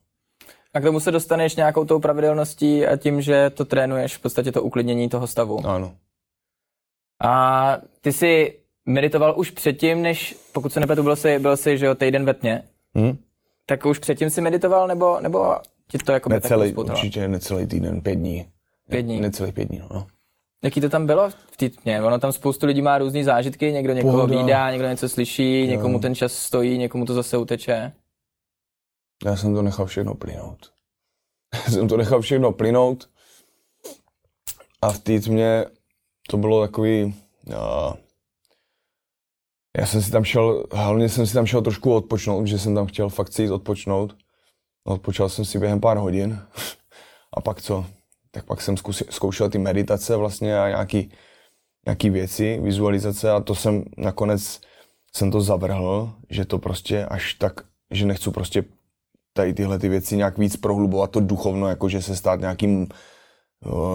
A 0.75 0.79
k 0.79 0.83
tomu 0.83 0.99
se 0.99 1.11
dostaneš 1.11 1.55
nějakou 1.55 1.85
tou 1.85 1.99
pravidelností 1.99 2.85
a 2.85 2.97
tím, 2.97 3.21
že 3.21 3.49
to 3.49 3.65
trénuješ 3.65 4.17
v 4.17 4.21
podstatě 4.21 4.51
to 4.51 4.63
uklidnění 4.63 5.09
toho 5.09 5.27
stavu. 5.27 5.67
Ano. 5.67 5.95
A 7.23 7.77
ty 8.01 8.13
jsi 8.13 8.59
meditoval 8.85 9.33
už 9.37 9.51
předtím, 9.51 10.01
než, 10.01 10.35
pokud 10.53 10.73
se 10.73 10.79
nepletu, 10.79 11.03
byl 11.03 11.15
jsi, 11.15 11.39
byl 11.39 11.57
jsi 11.57 11.77
že 11.77 11.85
jo, 11.85 11.95
týden 11.95 12.25
ve 12.25 12.33
tmě. 12.33 12.63
Hmm. 12.95 13.17
Tak 13.65 13.85
už 13.85 13.99
předtím 13.99 14.29
si 14.29 14.41
meditoval, 14.41 14.87
nebo, 14.87 15.19
nebo 15.19 15.55
ti 15.87 15.97
to 15.97 16.11
jako 16.11 16.29
necelý, 16.29 16.73
určitě 16.73 17.27
necelý 17.27 17.67
týden, 17.67 18.01
pět 18.01 18.15
dní. 18.15 18.45
Pět 18.89 19.01
dní. 19.01 19.21
Necelý 19.21 19.51
pět 19.51 19.65
dní, 19.65 19.81
no. 19.93 20.07
Jaký 20.63 20.81
to 20.81 20.89
tam 20.89 21.05
bylo 21.05 21.29
v 21.29 21.57
té 21.57 21.69
tmě? 21.69 22.01
Ono 22.01 22.19
tam 22.19 22.31
spoustu 22.31 22.65
lidí 22.65 22.81
má 22.81 22.97
různé 22.97 23.23
zážitky, 23.23 23.71
někdo 23.71 23.93
někoho 23.93 24.13
Pohoda. 24.13 24.41
vídá, 24.41 24.71
někdo 24.71 24.87
něco 24.87 25.09
slyší, 25.09 25.61
jo. 25.61 25.67
někomu 25.67 25.99
ten 25.99 26.15
čas 26.15 26.33
stojí, 26.33 26.77
někomu 26.77 27.05
to 27.05 27.13
zase 27.13 27.37
uteče. 27.37 27.91
Já 29.25 29.35
jsem 29.35 29.55
to 29.55 29.61
nechal 29.61 29.85
všechno 29.85 30.15
plynout. 30.15 30.71
jsem 31.69 31.87
to 31.87 31.97
nechal 31.97 32.21
všechno 32.21 32.51
plynout 32.51 33.09
a 34.81 34.91
v 34.91 34.99
té 34.99 35.19
to 36.29 36.37
bylo 36.37 36.61
takový... 36.61 37.15
Uh, 37.47 37.93
já 39.77 39.85
jsem 39.85 40.01
si 40.01 40.11
tam 40.11 40.23
šel, 40.23 40.63
hlavně 40.71 41.09
jsem 41.09 41.27
si 41.27 41.33
tam 41.33 41.45
šel 41.45 41.61
trošku 41.61 41.93
odpočnout, 41.93 42.47
že 42.47 42.59
jsem 42.59 42.75
tam 42.75 42.87
chtěl 42.87 43.09
fakt 43.09 43.33
si 43.33 43.41
jít 43.41 43.51
odpočnout. 43.51 44.15
Odpočal 44.83 45.29
jsem 45.29 45.45
si 45.45 45.59
během 45.59 45.79
pár 45.79 45.97
hodin. 45.97 46.39
a 47.37 47.41
pak 47.41 47.61
co? 47.61 47.85
Tak 48.31 48.45
pak 48.45 48.61
jsem 48.61 48.77
zkusil, 48.77 49.07
zkoušel 49.09 49.49
ty 49.49 49.57
meditace 49.57 50.15
vlastně 50.15 50.59
a 50.59 50.67
nějaký, 50.67 51.11
nějaký 51.85 52.09
věci, 52.09 52.59
vizualizace 52.61 53.31
a 53.31 53.39
to 53.39 53.55
jsem 53.55 53.83
nakonec 53.97 54.61
jsem 55.15 55.31
to 55.31 55.41
zavrhl, 55.41 56.13
že 56.29 56.45
to 56.45 56.59
prostě 56.59 57.05
až 57.05 57.33
tak, 57.33 57.53
že 57.91 58.05
nechci 58.05 58.31
prostě 58.31 58.63
tady 59.37 59.53
tyhle 59.53 59.79
ty 59.79 59.89
věci 59.89 60.17
nějak 60.17 60.37
víc 60.37 60.57
prohlubovat 60.57 61.11
to 61.11 61.19
duchovno, 61.19 61.67
jakože 61.67 62.01
se 62.01 62.15
stát 62.15 62.39
nějakým, 62.39 62.87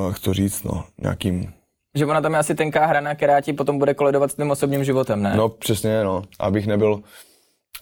jak 0.08 0.18
to 0.18 0.34
říct, 0.34 0.62
no, 0.62 0.84
nějakým 1.02 1.52
že 1.94 2.06
ona 2.06 2.20
tam 2.20 2.32
je 2.32 2.38
asi 2.38 2.54
tenká 2.54 2.86
hrana, 2.86 3.14
která 3.14 3.40
ti 3.40 3.52
potom 3.52 3.78
bude 3.78 3.94
koledovat 3.94 4.30
s 4.30 4.34
tím 4.34 4.50
osobním 4.50 4.84
životem, 4.84 5.22
ne? 5.22 5.36
No 5.36 5.48
přesně, 5.48 6.04
no. 6.04 6.22
Abych 6.38 6.66
nebyl, 6.66 7.02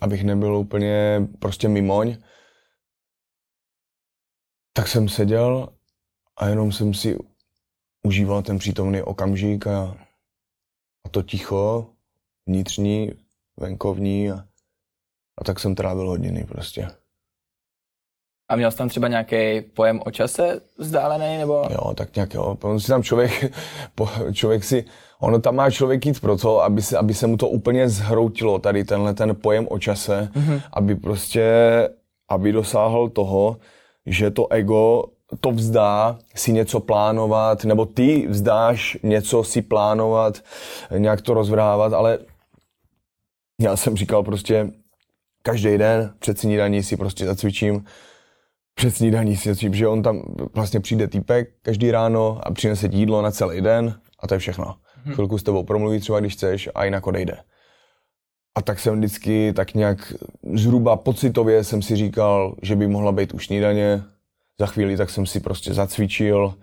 abych 0.00 0.25
nebyl 0.25 0.57
úplně 0.57 1.23
prostě 1.38 1.69
mimoň, 1.69 2.17
tak 4.73 4.88
jsem 4.88 5.09
seděl 5.09 5.69
a 6.37 6.49
jenom 6.49 6.73
jsem 6.73 6.95
si 6.95 7.19
užíval 8.03 8.43
ten 8.43 8.59
přítomný 8.59 9.03
okamžik 9.03 9.67
a, 9.67 9.97
a 11.07 11.09
to 11.11 11.23
ticho, 11.23 11.91
vnitřní, 12.47 13.12
venkovní 13.57 14.31
a, 14.31 14.45
a 15.38 15.45
tak 15.45 15.61
jsem 15.61 15.75
trávil 15.75 16.09
hodiny 16.09 16.45
prostě. 16.45 16.88
A 18.49 18.57
měl 18.57 18.71
jsi 18.71 18.76
tam 18.78 18.88
třeba 18.88 19.09
nějaký 19.09 19.61
pojem 19.61 20.00
o 20.07 20.11
čase 20.11 20.61
vzdálený, 20.78 21.38
nebo? 21.38 21.64
Jo, 21.71 21.95
tak 21.95 22.17
nějak 22.17 22.35
jo. 22.35 22.57
On 22.62 22.81
si 22.81 22.88
tam 22.88 23.02
člověk, 23.02 23.52
člověk 24.33 24.64
si, 24.64 24.85
ono 25.21 25.38
tam 25.40 25.57
má 25.57 25.71
člověk 25.71 26.07
jít 26.07 26.21
pro 26.21 26.37
to, 26.37 26.62
aby 26.62 26.83
se, 26.83 26.99
aby 26.99 27.14
se 27.14 27.26
mu 27.26 27.37
to 27.37 27.49
úplně 27.49 27.88
zhroutilo, 27.88 28.59
tady 28.59 28.85
tenhle 28.85 29.14
ten 29.14 29.37
pojem 29.37 29.67
o 29.71 29.78
čase, 29.78 30.28
mm-hmm. 30.33 30.62
aby 30.73 30.95
prostě, 30.95 31.49
aby 32.28 32.52
dosáhl 32.52 33.09
toho, 33.09 33.57
že 34.07 34.31
to 34.31 34.52
ego 34.52 35.05
to 35.40 35.50
vzdá 35.50 36.19
si 36.35 36.52
něco 36.52 36.81
plánovat, 36.81 37.64
nebo 37.64 37.87
ty 37.87 38.26
vzdáš 38.28 38.99
něco 39.02 39.45
si 39.45 39.62
plánovat, 39.62 40.38
nějak 40.99 41.23
to 41.23 41.35
rozvrávat, 41.35 41.93
ale 41.93 42.19
já 43.61 43.76
jsem 43.76 43.97
říkal 43.97 44.23
prostě, 44.23 44.71
každý 45.43 45.78
den 45.78 46.14
před 46.19 46.38
snídaní 46.38 46.83
si 46.83 46.97
prostě 46.97 47.26
zacvičím, 47.26 47.85
před 48.78 48.97
snídaní 48.97 49.37
si 49.37 49.49
zacvičím, 49.49 49.75
že 49.75 49.88
on 49.88 50.02
tam 50.02 50.23
vlastně 50.54 50.80
přijde 50.80 51.08
týpek 51.08 51.49
každý 51.62 51.90
ráno 51.90 52.40
a 52.42 52.52
přinese 52.52 52.88
jídlo 52.92 53.23
na 53.23 53.30
celý 53.30 53.61
den 53.61 53.94
a 54.18 54.26
to 54.26 54.35
je 54.35 54.38
všechno. 54.38 54.75
Hmm. 55.04 55.14
Chvilku 55.14 55.38
s 55.38 55.42
tebou 55.42 55.64
promluví 55.64 56.00
třeba, 56.00 56.20
když 56.20 56.32
chceš 56.32 56.68
a 56.75 56.85
jinak 56.85 57.06
odejde. 57.06 57.37
A 58.54 58.62
tak 58.62 58.78
jsem 58.78 58.99
vždycky 58.99 59.52
tak 59.52 59.75
nějak 59.75 60.12
zhruba 60.54 60.97
pocitově 60.97 61.64
jsem 61.64 61.82
si 61.82 61.97
říkal, 61.97 62.56
že 62.62 62.76
by 62.76 62.87
mohla 62.87 63.12
být 63.12 63.35
už 63.35 63.47
snídaně, 63.47 64.02
za 64.61 64.66
chvíli 64.66 64.97
tak 64.97 65.11
jsem 65.11 65.26
si 65.26 65.40
prostě 65.40 65.75
zacvičil, 65.75 66.54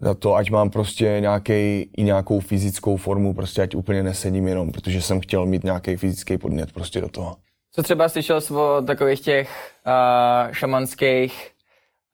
za 0.00 0.14
to, 0.14 0.34
ať 0.34 0.50
mám 0.50 0.70
prostě 0.70 1.16
nějaký, 1.20 1.90
i 1.96 2.02
nějakou 2.02 2.40
fyzickou 2.40 2.96
formu, 2.96 3.34
prostě 3.34 3.62
ať 3.62 3.74
úplně 3.74 4.02
nesedím 4.02 4.48
jenom, 4.48 4.72
protože 4.72 5.02
jsem 5.02 5.20
chtěl 5.20 5.46
mít 5.46 5.64
nějaký 5.64 5.96
fyzický 5.96 6.38
podnět 6.38 6.72
prostě 6.72 7.00
do 7.00 7.08
toho. 7.08 7.36
Co 7.72 7.82
třeba 7.82 8.08
slyšel 8.08 8.40
jsi 8.40 8.54
o 8.54 8.82
takových 8.86 9.20
těch 9.20 9.74
uh, 9.86 10.52
šamanských 10.52 11.50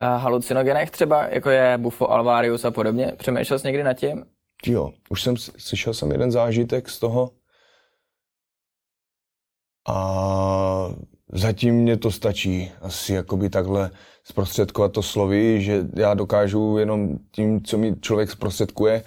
uh, 0.03 0.09
halucinogenech 0.09 0.91
třeba, 0.91 1.27
jako 1.27 1.51
je 1.51 1.79
Bufo 1.79 2.11
alvarius 2.11 2.65
a 2.65 2.71
podobně? 2.71 3.13
Přemýšlel 3.17 3.59
jsi 3.59 3.67
někdy 3.67 3.83
nad 3.83 3.95
tím? 3.95 4.25
Jo, 4.67 4.93
už 5.09 5.23
jsem 5.23 5.37
slyšel 5.37 5.95
jsem 5.95 6.13
jeden 6.13 6.31
zážitek 6.31 6.89
z 6.89 6.99
toho 6.99 7.31
a 9.89 10.89
zatím 11.33 11.75
mě 11.75 11.97
to 11.97 12.11
stačí 12.11 12.73
asi 12.81 13.15
jakoby 13.15 13.51
takhle 13.51 13.91
zprostředkovat 14.25 14.93
to 14.93 15.03
slovy, 15.03 15.63
že 15.63 15.85
já 15.97 16.15
dokážu 16.15 16.79
jenom 16.79 17.19
tím, 17.31 17.65
co 17.65 17.79
mi 17.79 17.97
člověk 18.01 18.31
zprostředkuje, 18.31 19.03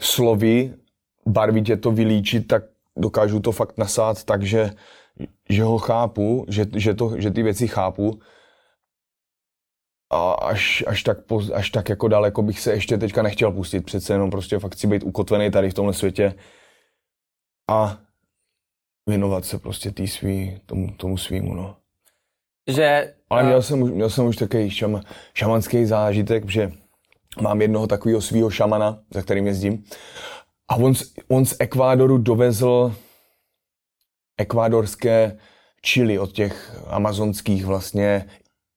slovy, 0.00 0.74
barvitě 1.26 1.76
to 1.76 1.90
vylíčit, 1.90 2.48
tak 2.48 2.62
dokážu 2.96 3.40
to 3.40 3.52
fakt 3.52 3.78
nasát 3.78 4.24
tak, 4.24 4.42
že, 5.48 5.62
ho 5.62 5.78
chápu, 5.78 6.44
že, 6.48 6.66
že, 6.76 6.94
to, 6.94 7.20
že 7.20 7.30
ty 7.30 7.42
věci 7.42 7.68
chápu 7.68 8.20
a 10.10 10.32
až, 10.32 10.84
až, 10.86 11.02
tak, 11.02 11.24
poz, 11.26 11.50
až 11.50 11.70
tak 11.70 11.88
jako 11.88 12.08
daleko 12.08 12.42
bych 12.42 12.60
se 12.60 12.72
ještě 12.72 12.98
teďka 12.98 13.22
nechtěl 13.22 13.52
pustit. 13.52 13.80
Přece 13.80 14.12
jenom 14.12 14.30
prostě 14.30 14.58
fakt 14.58 14.74
chci 14.74 14.86
být 14.86 15.02
ukotvený 15.02 15.50
tady 15.50 15.70
v 15.70 15.74
tomhle 15.74 15.94
světě 15.94 16.34
a 17.70 17.98
věnovat 19.08 19.44
se 19.44 19.58
prostě 19.58 19.90
tý 19.90 20.08
svý, 20.08 20.60
tomu, 20.66 20.92
tomu 20.96 21.16
svýmu, 21.16 21.54
no. 21.54 21.76
Že, 22.68 23.14
Ale 23.30 23.42
měl 23.42 23.62
jsem, 23.62 23.78
měl 23.78 24.10
jsem 24.10 24.26
už 24.26 24.36
takový 24.36 24.70
šama, 24.70 25.00
šamanský 25.34 25.86
zážitek, 25.86 26.50
že 26.50 26.72
mám 27.42 27.62
jednoho 27.62 27.86
takového 27.86 28.20
svého 28.20 28.50
šamana, 28.50 29.02
za 29.10 29.22
kterým 29.22 29.46
jezdím. 29.46 29.84
A 30.68 30.76
on, 30.76 30.92
on 31.28 31.46
z 31.46 31.56
Ekvádoru 31.58 32.18
dovezl 32.18 32.94
ekvádorské 34.40 35.38
čili 35.82 36.18
od 36.18 36.32
těch 36.32 36.76
amazonských 36.86 37.64
vlastně 37.64 38.30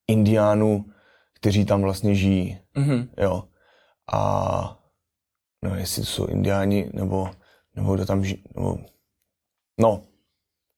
indiánů, 0.08 0.86
kteří 1.34 1.65
tam 1.65 1.82
vlastně 1.82 2.15
žijí. 2.15 2.60
Mm-hmm. 2.75 3.08
Jo. 3.17 3.43
A 4.13 4.79
no, 5.63 5.75
jestli 5.75 6.01
to 6.01 6.08
jsou 6.08 6.25
indiáni, 6.25 6.89
nebo, 6.93 7.29
nebo 7.75 7.96
kdo 7.96 8.05
tam 8.05 8.25
žijí, 8.25 8.43
nebo, 8.55 8.77
no, 9.79 10.03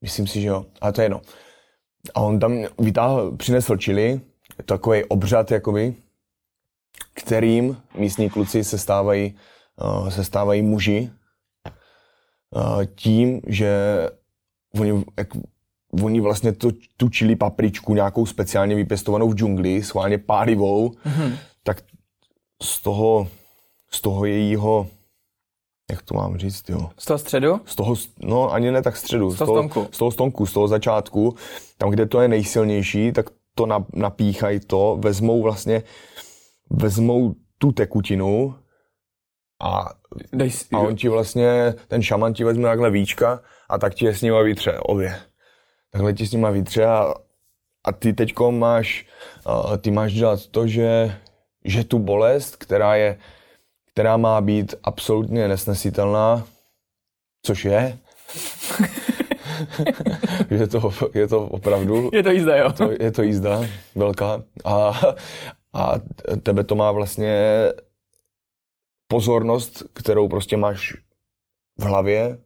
myslím 0.01 0.27
si, 0.27 0.41
že 0.41 0.47
jo, 0.47 0.65
ale 0.81 0.93
to 0.93 1.01
je 1.01 1.05
jedno. 1.05 1.21
A 2.15 2.21
on 2.21 2.39
tam 2.39 2.65
vytáhl, 2.79 3.31
přinesl 3.37 3.77
čili, 3.77 4.21
takový 4.65 5.03
obřad, 5.03 5.51
jakoby, 5.51 5.95
kterým 7.13 7.77
místní 7.97 8.29
kluci 8.29 8.63
se 8.63 8.77
stávají, 8.77 9.35
uh, 9.81 10.09
se 10.09 10.23
stávají 10.23 10.61
muži 10.61 11.09
uh, 12.55 12.85
tím, 12.85 13.41
že 13.47 13.71
oni, 14.79 15.03
jak, 15.17 15.27
oni 16.03 16.21
vlastně 16.21 16.51
to, 16.51 16.71
tu 16.97 17.09
čili 17.09 17.35
papričku 17.35 17.93
nějakou 17.93 18.25
speciálně 18.25 18.75
vypěstovanou 18.75 19.29
v 19.29 19.35
džungli, 19.35 19.83
schválně 19.83 20.17
pálivou, 20.17 20.89
mm-hmm. 20.89 21.37
tak 21.63 21.81
z 22.63 22.81
toho, 22.81 23.27
z 23.91 24.01
toho 24.01 24.25
jejího 24.25 24.87
jak 25.91 26.01
to 26.01 26.15
mám 26.15 26.37
říct, 26.37 26.69
jo. 26.69 26.89
Z 26.97 27.05
toho 27.05 27.17
středu? 27.17 27.61
Z 27.65 27.75
toho, 27.75 27.95
no 28.23 28.53
ani 28.53 28.71
ne 28.71 28.81
tak 28.81 28.97
středu. 28.97 29.31
Z 29.31 29.37
toho, 29.37 29.45
z 29.45 29.47
toho 29.47 29.69
stonku. 29.69 29.87
Z 29.91 29.97
toho 29.97 30.11
stonku, 30.11 30.45
z 30.45 30.53
toho 30.53 30.67
začátku, 30.67 31.35
tam, 31.77 31.89
kde 31.89 32.05
to 32.05 32.21
je 32.21 32.27
nejsilnější, 32.27 33.11
tak 33.11 33.29
to 33.55 33.67
napíchají 33.93 34.59
to, 34.59 34.97
vezmou 34.99 35.41
vlastně, 35.41 35.83
vezmou 36.69 37.35
tu 37.57 37.71
tekutinu 37.71 38.55
a, 39.63 39.89
Dej 40.33 40.51
si, 40.51 40.65
a 40.73 40.79
on 40.79 40.95
ti 40.95 41.09
vlastně, 41.09 41.73
ten 41.87 42.01
šaman 42.01 42.33
ti 42.33 42.43
vezme 42.43 42.63
takhle 42.63 42.91
víčka 42.91 43.41
a 43.69 43.77
tak 43.77 43.93
ti 43.93 44.05
je 44.05 44.15
s 44.15 44.21
nima 44.21 44.41
vytře, 44.41 44.79
obě. 44.79 45.19
Takhle 45.91 46.13
ti 46.13 46.25
s 46.25 46.31
nima 46.31 46.49
vytře 46.49 46.85
a, 46.85 47.13
a 47.85 47.91
ty 47.91 48.13
teďko 48.13 48.51
máš, 48.51 49.05
uh, 49.47 49.77
ty 49.77 49.91
máš 49.91 50.13
dělat 50.13 50.47
to, 50.47 50.67
že, 50.67 51.17
že 51.65 51.83
tu 51.83 51.99
bolest, 51.99 52.55
která 52.55 52.95
je, 52.95 53.17
která 53.91 54.17
má 54.17 54.41
být 54.41 54.75
absolutně 54.83 55.47
nesnesitelná, 55.47 56.47
což 57.45 57.65
je, 57.65 57.97
je, 60.49 60.67
to, 60.67 60.91
je 61.13 61.27
to 61.27 61.41
opravdu... 61.41 62.09
Je 62.13 62.23
to 62.23 62.31
jízda, 62.31 62.55
jo. 62.57 62.71
To, 62.73 62.91
je 62.99 63.11
to 63.11 63.21
jízda, 63.21 63.61
velká. 63.95 64.43
A, 64.65 65.01
a 65.73 65.93
tebe 66.43 66.63
to 66.63 66.75
má 66.75 66.91
vlastně 66.91 67.33
pozornost, 69.07 69.83
kterou 69.93 70.27
prostě 70.27 70.57
máš 70.57 70.93
v 71.77 71.83
hlavě, 71.83 72.37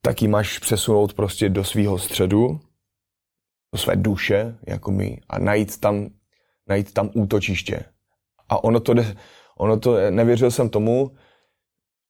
taky 0.00 0.28
máš 0.28 0.58
přesunout 0.58 1.14
prostě 1.14 1.48
do 1.48 1.64
svého 1.64 1.98
středu, 1.98 2.60
do 3.72 3.78
své 3.78 3.96
duše, 3.96 4.58
jako 4.66 4.90
my, 4.90 5.20
a 5.28 5.38
najít 5.38 5.80
tam, 5.80 6.08
najít 6.68 6.94
tam 6.94 7.10
útočiště. 7.14 7.84
A 8.48 8.64
ono 8.64 8.80
to 8.80 8.94
jde, 8.94 9.16
ono 9.58 9.80
to, 9.80 10.10
nevěřil 10.10 10.50
jsem 10.50 10.68
tomu, 10.68 11.16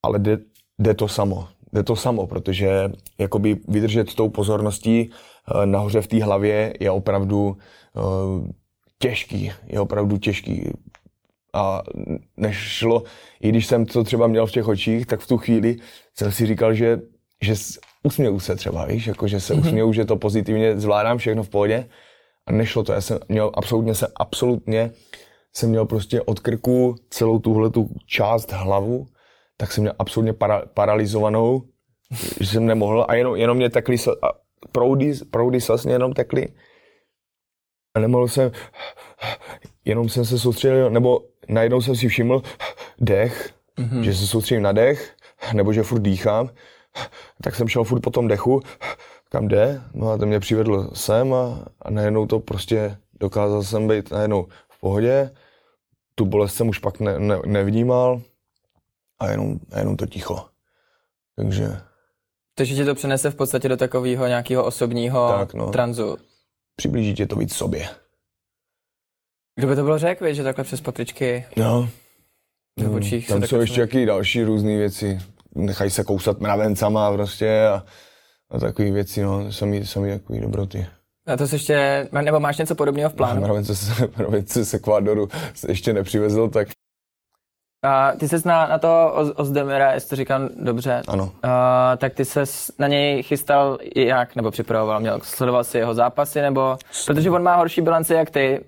ale 0.02 0.18
jde, 0.18 0.38
jde 0.78 0.94
to 0.94 1.08
samo. 1.08 1.48
Jde 1.72 1.82
to 1.82 1.96
samo, 1.96 2.26
protože 2.26 2.92
jakoby 3.18 3.60
vydržet 3.68 4.14
tou 4.14 4.28
pozorností 4.28 5.10
uh, 5.10 5.66
nahoře 5.66 6.00
v 6.00 6.06
té 6.06 6.24
hlavě 6.24 6.74
je 6.80 6.90
opravdu 6.90 7.46
uh, 7.48 8.48
těžký, 8.98 9.52
je 9.66 9.80
opravdu 9.80 10.18
těžký. 10.18 10.70
A 11.54 11.82
nešlo, 12.36 13.02
i 13.40 13.48
když 13.48 13.66
jsem 13.66 13.86
to 13.86 14.04
třeba 14.04 14.26
měl 14.26 14.46
v 14.46 14.52
těch 14.52 14.68
očích, 14.68 15.06
tak 15.06 15.20
v 15.20 15.26
tu 15.26 15.38
chvíli 15.38 15.76
jsem 16.14 16.32
si 16.32 16.46
říkal, 16.46 16.74
že, 16.74 17.00
že 17.42 17.54
usměju 18.02 18.40
se 18.40 18.56
třeba, 18.56 18.84
víš, 18.84 19.06
jako 19.06 19.28
že 19.28 19.40
se 19.40 19.54
mm-hmm. 19.54 19.60
usměju, 19.60 19.92
že 19.92 20.04
to 20.04 20.16
pozitivně 20.16 20.80
zvládám 20.80 21.18
všechno 21.18 21.42
v 21.42 21.48
pohodě. 21.48 21.88
A 22.46 22.52
nešlo 22.52 22.82
to, 22.82 22.92
já 22.92 23.00
jsem 23.00 23.18
měl 23.28 23.50
absolutně 23.54 23.94
se, 23.94 24.06
absolutně 24.16 24.90
jsem 25.52 25.70
měl 25.70 25.86
prostě 25.86 26.22
od 26.22 26.40
krku 26.40 26.94
celou 27.10 27.38
tuhle 27.38 27.70
tu 27.70 27.88
část 28.06 28.52
hlavu, 28.52 29.06
tak 29.56 29.72
jsem 29.72 29.82
měl 29.82 29.94
absolutně 29.98 30.32
para, 30.32 30.62
paralizovanou, 30.74 31.62
že 32.40 32.46
jsem 32.46 32.66
nemohl 32.66 33.06
a 33.08 33.14
jenom, 33.14 33.36
jenom 33.36 33.56
mě 33.56 33.70
tekly, 33.70 33.96
proudy, 34.72 35.12
proudy 35.30 35.60
slz 35.60 35.84
jenom 35.84 36.12
tekly 36.12 36.48
a 37.94 38.00
nemohl 38.00 38.28
jsem, 38.28 38.50
jenom 39.84 40.08
jsem 40.08 40.24
se 40.24 40.38
soustředil, 40.38 40.90
nebo 40.90 41.20
najednou 41.48 41.80
jsem 41.80 41.96
si 41.96 42.08
všiml 42.08 42.42
dech, 43.00 43.50
mm-hmm. 43.78 44.00
že 44.00 44.14
se 44.14 44.26
soustředím 44.26 44.62
na 44.62 44.72
dech, 44.72 45.16
nebo 45.52 45.72
že 45.72 45.82
furt 45.82 46.00
dýchám, 46.00 46.50
tak 47.42 47.54
jsem 47.54 47.68
šel 47.68 47.84
furt 47.84 48.00
po 48.00 48.10
tom 48.10 48.28
dechu, 48.28 48.62
kam 49.28 49.48
jde, 49.48 49.82
no 49.94 50.10
a 50.10 50.18
to 50.18 50.26
mě 50.26 50.40
přivedl 50.40 50.90
sem 50.94 51.34
a, 51.34 51.64
a 51.82 51.90
najednou 51.90 52.26
to 52.26 52.40
prostě 52.40 52.96
dokázal 53.20 53.62
jsem 53.62 53.88
být 53.88 54.10
najednou 54.10 54.46
v 54.68 54.80
pohodě, 54.80 55.30
tu 56.14 56.24
bolest 56.24 56.54
jsem 56.54 56.68
už 56.68 56.78
pak 56.78 57.00
ne, 57.00 57.18
ne, 57.18 57.38
nevnímal 57.46 58.20
a 59.18 59.30
jenom, 59.30 59.58
jenom 59.76 59.96
to 59.96 60.06
ticho. 60.06 60.44
Takže... 61.36 61.76
Takže 62.54 62.74
tě 62.74 62.84
to 62.84 62.94
přenese 62.94 63.30
v 63.30 63.34
podstatě 63.34 63.68
do 63.68 63.76
takového 63.76 64.26
nějakého 64.26 64.64
osobního 64.64 65.28
tak, 65.28 65.54
no. 65.54 65.70
tranzu. 65.70 66.16
Přiblíží 66.76 67.14
tě 67.14 67.26
to 67.26 67.36
víc 67.36 67.54
sobě. 67.54 67.88
Kdo 69.58 69.68
by 69.68 69.76
to 69.76 69.82
bylo 69.82 69.98
řekl, 69.98 70.32
že 70.32 70.42
takhle 70.42 70.64
přes 70.64 70.80
papričky 70.80 71.44
no. 71.56 71.88
v 72.76 72.94
očích 72.94 73.28
Tam 73.28 73.42
jsou 73.42 73.60
ještě 73.60 73.80
jaký 73.80 74.06
další 74.06 74.44
různé 74.44 74.76
věci. 74.76 75.18
Nechají 75.54 75.90
se 75.90 76.04
kousat 76.04 76.40
mravencama 76.40 77.12
prostě 77.12 77.66
a, 77.66 77.84
a 78.50 78.58
takové 78.58 78.90
věci, 78.90 79.22
no, 79.22 79.52
samý, 79.52 79.86
samý 79.86 80.10
takový 80.10 80.40
dobroty. 80.40 80.86
A 81.26 81.36
to 81.36 81.48
se 81.48 81.54
ještě, 81.54 82.08
nebo 82.22 82.40
máš 82.40 82.58
něco 82.58 82.74
podobného 82.74 83.10
v 83.10 83.14
plánu? 83.14 83.40
Mravence 83.40 83.76
se, 83.76 84.08
mravence 84.16 84.64
z 84.64 84.74
Ekvádoru 84.74 85.28
ještě 85.68 85.92
nepřivezl, 85.92 86.48
tak 86.48 86.68
a 87.82 88.12
ty 88.12 88.28
se 88.28 88.36
na, 88.44 88.66
na 88.66 88.78
to 88.78 89.12
Ozdemira, 89.36 89.92
jestli 89.92 90.10
to 90.10 90.16
říkám 90.16 90.48
dobře, 90.56 91.02
ano. 91.08 91.32
A, 91.42 91.96
tak 91.96 92.14
ty 92.14 92.24
se 92.24 92.44
na 92.78 92.88
něj 92.88 93.22
chystal 93.22 93.78
jak, 93.96 94.36
nebo 94.36 94.50
připravoval? 94.50 95.00
Měl, 95.00 95.20
sledoval 95.22 95.64
si 95.64 95.78
jeho 95.78 95.94
zápasy, 95.94 96.40
nebo, 96.40 96.78
protože 97.06 97.30
on 97.30 97.42
má 97.42 97.56
horší 97.56 97.80
bilanci 97.80 98.14
jak 98.14 98.30
ty, 98.30 98.64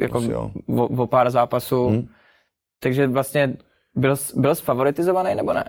jako 0.00 0.20
o, 0.68 0.86
o, 0.86 1.06
pár 1.06 1.30
zápasů, 1.30 1.88
hmm. 1.88 2.08
takže 2.80 3.06
vlastně 3.06 3.56
byl, 3.94 4.16
byl 4.34 4.54
favoritizovaný 4.54 5.34
nebo 5.34 5.52
ne? 5.52 5.64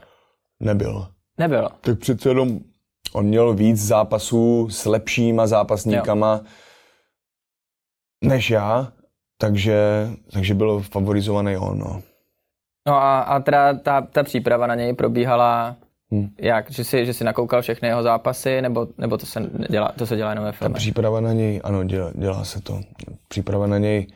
Nebyl. 0.60 1.08
Nebyl. 1.38 1.70
Tak 1.82 2.00
přece 2.00 2.30
jenom 2.30 2.60
on 3.14 3.26
měl 3.26 3.54
víc 3.54 3.78
zápasů 3.86 4.68
s 4.70 4.86
lepšíma 4.86 5.48
zápasníkama 5.48 6.34
jo. 6.34 6.50
než 8.30 8.50
já, 8.50 8.92
takže, 9.38 10.08
takže 10.34 10.54
byl 10.54 10.80
favorizovaný 10.80 11.58
on. 11.58 11.80
No, 11.80 12.02
no 12.88 12.94
a, 12.94 13.22
a 13.22 13.40
teda 13.40 13.74
ta, 13.74 14.02
ta 14.02 14.24
příprava 14.24 14.68
na 14.68 14.76
něj 14.76 14.94
probíhala 14.94 15.76
Hmm. 16.12 16.30
Jak? 16.40 16.72
Že 16.72 16.84
jsi, 16.84 17.06
že 17.06 17.14
jsi 17.14 17.24
nakoukal 17.24 17.62
všechny 17.62 17.88
jeho 17.88 18.04
zápasy, 18.04 18.62
nebo, 18.62 18.88
nebo 18.98 19.18
to, 19.18 19.26
se 19.26 19.50
dělá, 19.70 19.92
to 19.98 20.06
se 20.06 20.16
dělá 20.16 20.30
jenom 20.30 20.46
ve 20.46 20.52
filmech? 20.52 20.74
Ta 20.74 20.80
příprava 20.80 21.22
na 21.22 21.34
něj, 21.34 21.62
ano, 21.64 21.84
dělá, 21.84 22.12
dělá 22.16 22.44
se 22.44 22.62
to. 22.62 22.82
Příprava 23.28 23.68
na 23.68 23.78
něj 23.78 24.08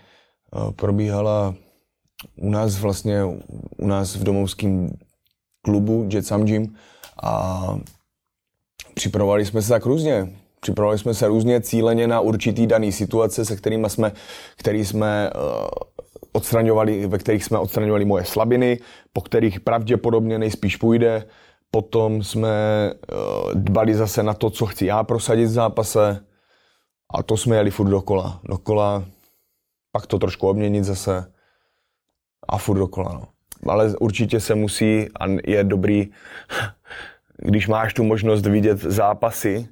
uh, 0.55 0.71
probíhala 0.71 1.55
u 2.35 2.49
nás 2.49 2.79
vlastně, 2.79 3.23
u 3.77 3.87
nás 3.87 4.15
v 4.15 4.23
domovském 4.23 4.89
klubu 5.61 6.07
Jet 6.11 6.25
Sam 6.25 6.45
Gym 6.45 6.75
a 7.23 7.63
připravovali 8.93 9.45
jsme 9.45 9.61
se 9.61 9.69
tak 9.69 9.85
různě. 9.85 10.35
Připravovali 10.59 10.99
jsme 10.99 11.13
se 11.13 11.27
různě 11.27 11.61
cíleně 11.61 12.07
na 12.07 12.19
určitý 12.19 12.67
daný 12.67 12.91
situace, 12.91 13.45
se 13.45 13.55
kterými 13.55 13.89
jsme, 13.89 14.11
který 14.57 14.85
jsme 14.85 15.31
uh, 15.35 15.41
odstraňovali, 16.31 17.07
ve 17.07 17.17
kterých 17.17 17.43
jsme 17.43 17.57
odstraňovali 17.57 18.05
moje 18.05 18.25
slabiny, 18.25 18.79
po 19.13 19.21
kterých 19.21 19.59
pravděpodobně 19.59 20.39
nejspíš 20.39 20.75
půjde. 20.75 21.25
Potom 21.71 22.23
jsme 22.23 22.49
uh, 22.93 23.53
dbali 23.53 23.95
zase 23.95 24.23
na 24.23 24.33
to, 24.33 24.49
co 24.49 24.65
chci 24.65 24.85
já 24.85 25.03
prosadit 25.03 25.45
v 25.45 25.51
zápase. 25.51 26.25
A 27.13 27.23
to 27.23 27.37
jsme 27.37 27.55
jeli 27.55 27.71
furt 27.71 27.89
dokola. 27.89 28.41
Dokola, 28.43 29.05
pak 29.91 30.07
to 30.07 30.19
trošku 30.19 30.47
obměnit 30.47 30.83
zase 30.83 31.33
a 32.49 32.57
furt 32.57 32.77
dokola. 32.77 33.13
No. 33.13 33.27
Ale 33.71 33.97
určitě 33.97 34.39
se 34.39 34.55
musí 34.55 35.07
a 35.19 35.25
je 35.45 35.63
dobrý, 35.63 36.09
když 37.37 37.67
máš 37.67 37.93
tu 37.93 38.03
možnost 38.03 38.45
vidět 38.45 38.79
zápasy, 38.79 39.67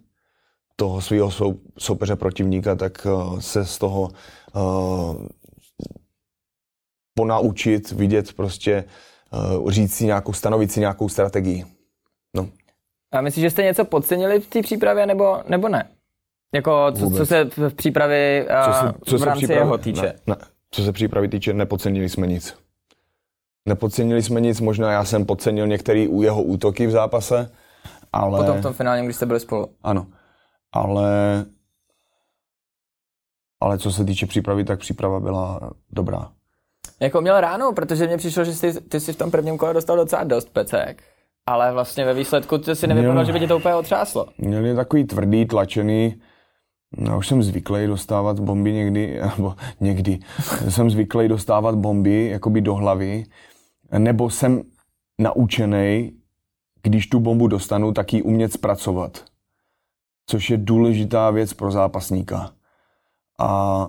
toho 0.80 1.02
svého 1.02 1.32
sou, 1.32 1.60
soupeře 1.78 2.16
protivníka, 2.16 2.76
tak 2.76 3.06
uh, 3.06 3.40
se 3.40 3.66
z 3.66 3.78
toho 3.78 4.02
uh, 4.56 5.28
ponaučit, 7.14 7.92
vidět 7.92 8.34
prostě, 8.34 8.84
uh, 9.60 9.72
říct 9.72 9.94
si 9.96 10.06
nějakou, 10.06 10.34
stanovit 10.34 10.72
si 10.72 10.80
nějakou 10.80 11.10
strategii. 11.10 11.66
A 13.12 13.22
myslíš, 13.22 13.42
že 13.42 13.50
jste 13.50 13.64
něco 13.64 13.86
podcenili 13.86 14.40
v 14.40 14.48
té 14.48 14.62
přípravě, 14.62 15.06
nebo, 15.06 15.38
nebo 15.48 15.70
ne? 15.70 15.90
Jako, 16.54 16.92
co, 16.92 17.10
co 17.10 17.26
se 17.26 17.46
v 17.46 17.74
přípravě 17.74 18.48
co 18.66 18.74
se, 18.74 18.94
co 19.06 19.18
v 19.18 19.24
rámci 19.24 19.38
přípravy, 19.38 19.62
jeho 19.62 19.78
týče? 19.78 20.02
Ne, 20.02 20.16
ne. 20.28 20.36
Co 20.72 20.84
se 20.84 20.92
přípravy 20.92 21.28
týče, 21.28 21.54
nepodcenili 21.54 22.10
jsme 22.10 22.28
nic. 22.28 22.58
Nepodcenili 23.66 24.24
jsme 24.24 24.42
nic, 24.42 24.62
možná 24.62 24.92
já 24.92 25.06
jsem 25.06 25.26
podcenil 25.26 25.68
některé 25.68 26.00
jeho 26.00 26.44
útoky 26.44 26.88
v 26.88 26.92
zápase, 26.92 27.52
ale... 28.14 28.40
Potom 28.40 28.60
v 28.60 28.62
tom 28.62 28.74
finálním, 28.74 29.06
když 29.06 29.16
jste 29.16 29.26
byli 29.26 29.40
spolu. 29.40 29.68
Ano 29.84 30.08
ale, 30.72 31.46
ale 33.62 33.78
co 33.78 33.92
se 33.92 34.06
týče 34.06 34.26
přípravy, 34.26 34.64
tak 34.64 34.80
příprava 34.80 35.20
byla 35.20 35.72
dobrá. 35.92 36.32
Jako 37.00 37.22
měl 37.22 37.42
ráno, 37.42 37.74
protože 37.74 38.08
mně 38.08 38.18
přišlo, 38.18 38.44
že 38.44 38.54
jsi, 38.54 38.82
ty 38.82 39.00
jsi 39.00 39.14
v 39.14 39.18
tom 39.18 39.32
prvním 39.32 39.58
kole 39.58 39.74
dostal 39.74 39.98
docela 39.98 40.24
dost 40.24 40.50
pecek. 40.50 41.04
Ale 41.50 41.74
vlastně 41.74 42.06
ve 42.06 42.14
výsledku 42.14 42.58
to 42.58 42.76
si 42.76 42.88
nevypadalo, 42.88 43.26
že 43.26 43.34
by 43.34 43.40
tě 43.40 43.48
to 43.48 43.58
úplně 43.58 43.76
otřáslo. 43.76 44.26
Měl 44.38 44.66
je 44.66 44.76
takový 44.76 45.04
tvrdý, 45.04 45.46
tlačený, 45.46 46.22
já 46.98 47.18
už 47.18 47.28
jsem 47.28 47.44
zvyklý 47.44 47.88
dostávat 47.88 48.40
bomby 48.40 48.74
někdy, 48.74 49.20
nebo 49.38 49.56
někdy, 49.80 50.20
jsem 50.70 50.90
zvyklý 50.90 51.28
dostávat 51.28 51.76
bomby 51.76 52.28
jakoby 52.28 52.62
do 52.62 52.76
hlavy, 52.76 53.26
nebo 53.98 54.30
jsem 54.30 54.62
naučený, 55.20 56.12
když 56.84 57.08
tu 57.08 57.20
bombu 57.20 57.48
dostanu, 57.48 57.94
tak 57.94 58.14
ji 58.14 58.22
umět 58.22 58.54
zpracovat. 58.54 59.24
Což 60.26 60.50
je 60.50 60.58
důležitá 60.58 61.32
věc 61.32 61.54
pro 61.54 61.72
zápasníka. 61.72 62.52
A 63.40 63.88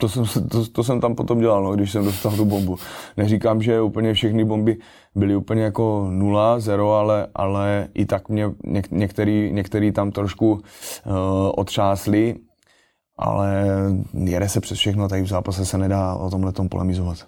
to 0.00 0.08
jsem, 0.08 0.24
to, 0.48 0.66
to 0.66 0.84
jsem 0.84 1.00
tam 1.00 1.14
potom 1.14 1.40
dělal, 1.40 1.62
no, 1.62 1.72
když 1.72 1.92
jsem 1.92 2.04
dostal 2.04 2.32
tu 2.32 2.44
bombu. 2.44 2.76
Neříkám, 3.16 3.62
že 3.62 3.80
úplně 3.80 4.14
všechny 4.14 4.44
bomby 4.44 4.76
byly 5.14 5.36
úplně 5.36 5.62
jako 5.62 6.06
nula, 6.10 6.60
zero, 6.60 6.92
ale, 6.92 7.26
ale 7.34 7.88
i 7.94 8.06
tak 8.06 8.28
mě 8.28 8.50
něk, 8.64 8.90
některý, 8.90 9.52
některý 9.52 9.92
tam 9.92 10.10
trošku 10.10 10.52
uh, 10.52 10.60
otřásli, 11.56 12.34
ale 13.18 13.66
jede 14.24 14.48
se 14.48 14.60
přes 14.60 14.78
všechno, 14.78 15.08
tady 15.08 15.22
v 15.22 15.26
zápase 15.26 15.66
se 15.66 15.78
nedá 15.78 16.14
o 16.14 16.30
tomhle 16.30 16.52
tom 16.52 16.68
polemizovat. 16.68 17.18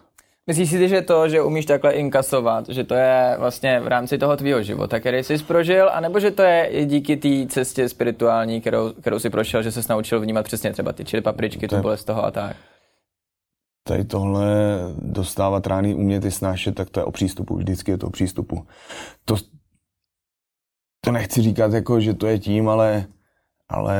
Myslíš 0.47 0.71
si, 0.71 0.89
že 0.89 1.03
to, 1.03 1.29
že 1.29 1.43
umíš 1.43 1.67
takhle 1.67 1.93
inkasovat, 1.93 2.69
že 2.69 2.85
to 2.85 2.95
je 2.95 3.37
vlastně 3.39 3.81
v 3.81 3.87
rámci 3.87 4.19
toho 4.19 4.37
tvýho 4.37 4.63
života, 4.63 5.01
který 5.01 5.19
jsi 5.19 5.39
prožil, 5.39 5.91
anebo 5.93 6.21
že 6.21 6.31
to 6.31 6.43
je 6.43 6.87
díky 6.87 7.17
té 7.17 7.47
cestě 7.49 7.89
spirituální, 7.89 8.61
kterou, 8.61 8.93
kterou 8.93 9.19
jsi 9.19 9.31
prošel, 9.31 9.63
že 9.63 9.73
jsi 9.73 9.81
naučil 9.91 10.21
vnímat 10.21 10.43
přesně 10.43 10.73
třeba 10.73 10.93
ty 10.93 11.05
čili 11.05 11.23
papričky, 11.23 11.69
to 11.69 11.77
tu 11.77 11.83
bolest 11.83 12.05
toho 12.05 12.25
a 12.25 12.31
tak? 12.31 12.57
Tady 13.87 14.05
tohle 14.05 14.47
dostávat 14.99 15.67
rány, 15.67 15.95
umět 15.95 16.25
i 16.25 16.31
snášet, 16.31 16.75
tak 16.75 16.91
to 16.91 17.01
je 17.01 17.05
o 17.05 17.11
přístupu, 17.11 17.57
vždycky 17.57 17.91
je 17.91 17.99
to 17.99 18.07
o 18.07 18.11
přístupu. 18.11 18.67
To, 19.25 19.37
to 21.05 21.13
nechci 21.13 21.43
říkat 21.43 21.73
jako, 21.73 22.01
že 22.01 22.15
to 22.15 22.27
je 22.27 22.39
tím, 22.39 22.69
ale, 22.69 23.07
ale 23.69 23.97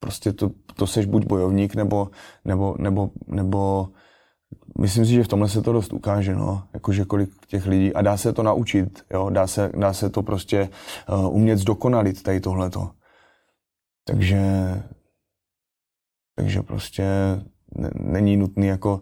prostě 0.00 0.32
to, 0.32 0.50
to 0.76 0.86
seš 0.86 1.06
buď 1.06 1.26
bojovník, 1.26 1.74
nebo, 1.74 2.08
nebo, 2.44 2.76
nebo, 2.78 3.10
nebo 3.26 3.88
myslím 4.78 5.06
si, 5.06 5.12
že 5.12 5.24
v 5.24 5.28
tomhle 5.28 5.48
se 5.48 5.62
to 5.62 5.72
dost 5.72 5.92
ukáže, 5.92 6.34
no. 6.34 6.62
Jakože 6.74 7.04
kolik 7.04 7.46
těch 7.46 7.66
lidí, 7.66 7.94
a 7.94 8.02
dá 8.02 8.16
se 8.16 8.32
to 8.32 8.42
naučit, 8.42 9.04
jo, 9.12 9.30
dá 9.30 9.46
se, 9.46 9.72
dá 9.76 9.92
se 9.92 10.10
to 10.10 10.22
prostě 10.22 10.68
uh, 11.08 11.34
umět 11.34 11.58
zdokonalit 11.58 12.22
tady 12.22 12.40
tohleto. 12.40 12.90
Takže, 14.06 14.42
takže 16.36 16.62
prostě 16.62 17.04
ne, 17.74 17.90
není 17.94 18.36
nutný 18.36 18.66
jako 18.66 19.00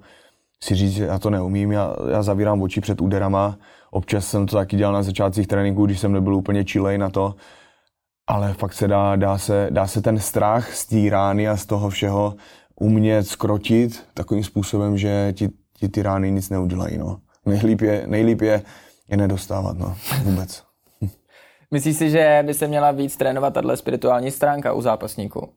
si 0.62 0.74
říct, 0.74 0.92
že 0.92 1.04
já 1.04 1.18
to 1.18 1.30
neumím, 1.30 1.72
já, 1.72 1.96
já 2.10 2.22
zavírám 2.22 2.62
oči 2.62 2.80
před 2.80 3.00
úderama, 3.00 3.58
občas 3.90 4.26
jsem 4.26 4.46
to 4.46 4.56
taky 4.56 4.76
dělal 4.76 4.94
na 4.94 5.02
začátcích 5.02 5.46
tréninku, 5.46 5.86
když 5.86 6.00
jsem 6.00 6.12
nebyl 6.12 6.34
úplně 6.34 6.64
čilej 6.64 6.98
na 6.98 7.10
to, 7.10 7.34
ale 8.26 8.54
fakt 8.54 8.72
se 8.72 8.88
dá, 8.88 9.16
dá, 9.16 9.38
se, 9.38 9.68
dá 9.70 9.86
se 9.86 10.02
ten 10.02 10.18
strach 10.18 10.74
z 10.74 10.86
té 10.86 11.10
rány 11.10 11.48
a 11.48 11.56
z 11.56 11.66
toho 11.66 11.90
všeho 11.90 12.34
umět 12.80 13.26
skrotit 13.26 14.06
takovým 14.14 14.44
způsobem, 14.44 14.98
že 14.98 15.32
ti, 15.36 15.48
ti 15.82 15.88
ty 15.88 16.02
rány 16.02 16.30
nic 16.30 16.50
neudělají. 16.50 16.98
No. 16.98 17.20
Nejlíp, 17.46 17.80
je, 17.80 18.04
nejlíp 18.06 18.40
je 18.40 18.62
je 19.08 19.16
nedostávat, 19.16 19.78
no, 19.78 19.96
vůbec. 20.22 20.62
Myslíš 21.70 21.96
si, 21.96 22.10
že 22.10 22.42
by 22.46 22.54
se 22.54 22.66
měla 22.66 22.90
víc 22.90 23.16
trénovat 23.16 23.54
tahle 23.54 23.76
spirituální 23.76 24.30
stránka 24.30 24.72
u 24.72 24.80
zápasníků? 24.80 25.48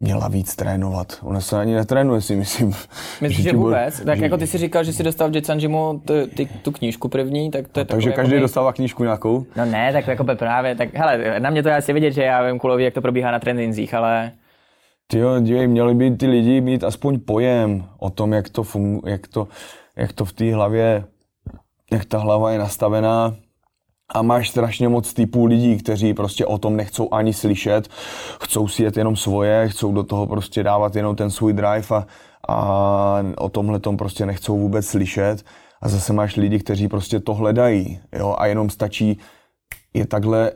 Měla 0.00 0.28
víc 0.28 0.56
trénovat. 0.56 1.18
Ona 1.22 1.40
se 1.40 1.58
ani 1.58 1.74
netrénuje, 1.74 2.20
si 2.20 2.36
myslím. 2.36 2.74
Myslíš, 3.20 3.42
že 3.42 3.52
vůbec? 3.52 3.94
Bude, 3.94 4.06
tak 4.06 4.18
že... 4.18 4.24
jako 4.24 4.36
ty 4.36 4.46
si 4.46 4.58
říkal, 4.58 4.84
že 4.84 4.92
jsi 4.92 5.02
dostal 5.02 5.30
v 5.30 5.34
Jitsanjimu 5.34 6.02
tu 6.62 6.72
knížku 6.72 7.08
první, 7.08 7.50
tak 7.50 7.68
to 7.68 7.80
je 7.80 7.84
no, 7.84 7.88
Takže 7.88 8.12
každý 8.12 8.34
jako 8.34 8.42
dostává 8.42 8.72
knížku 8.72 9.02
nějakou? 9.02 9.46
No 9.56 9.64
ne, 9.64 9.92
tak 9.92 10.06
jako 10.06 10.24
právě, 10.24 10.74
tak 10.74 10.94
hele, 10.94 11.40
na 11.40 11.50
mě 11.50 11.62
to 11.62 11.68
je 11.68 11.76
asi 11.76 11.92
vidět, 11.92 12.12
že 12.12 12.22
já 12.22 12.46
vím 12.46 12.58
kulový, 12.58 12.84
jak 12.84 12.94
to 12.94 13.00
probíhá 13.00 13.30
na 13.30 13.38
tréninzích, 13.38 13.94
ale... 13.94 14.32
Tyjo, 15.10 15.40
dívej, 15.40 15.68
měli 15.68 15.94
by 15.94 16.10
ty 16.10 16.26
lidi 16.26 16.60
mít 16.60 16.84
aspoň 16.84 17.20
pojem 17.20 17.84
o 17.98 18.10
tom, 18.10 18.32
jak 18.32 18.48
to, 18.48 18.62
fungu, 18.62 19.02
jak 19.06 19.28
to, 19.28 19.48
jak 19.96 20.12
to 20.12 20.24
v 20.24 20.32
té 20.32 20.54
hlavě, 20.54 21.04
jak 21.92 22.04
ta 22.04 22.18
hlava 22.18 22.50
je 22.50 22.58
nastavená, 22.58 23.34
a 24.14 24.22
máš 24.22 24.50
strašně 24.50 24.88
moc 24.88 25.14
typů 25.14 25.46
lidí, 25.46 25.76
kteří 25.76 26.14
prostě 26.14 26.46
o 26.46 26.58
tom 26.58 26.76
nechcou 26.76 27.14
ani 27.14 27.32
slyšet, 27.32 27.88
chcou 28.40 28.68
si 28.68 28.82
jet 28.82 28.96
jenom 28.96 29.16
svoje, 29.16 29.68
chcou 29.68 29.92
do 29.92 30.02
toho 30.02 30.26
prostě 30.26 30.62
dávat 30.62 30.96
jenom 30.96 31.16
ten 31.16 31.30
svůj 31.30 31.52
drive 31.52 31.88
a, 31.90 32.06
a 32.48 33.22
o 33.38 33.48
tomhle 33.48 33.80
tom 33.80 33.96
prostě 33.96 34.26
nechcou 34.26 34.58
vůbec 34.58 34.86
slyšet. 34.86 35.44
A 35.82 35.88
zase 35.88 36.12
máš 36.12 36.36
lidi, 36.36 36.58
kteří 36.58 36.88
prostě 36.88 37.20
to 37.20 37.34
hledají, 37.34 38.00
jo, 38.12 38.34
a 38.38 38.46
jenom 38.46 38.70
stačí 38.70 39.18
je 39.94 40.06
takhle 40.06 40.52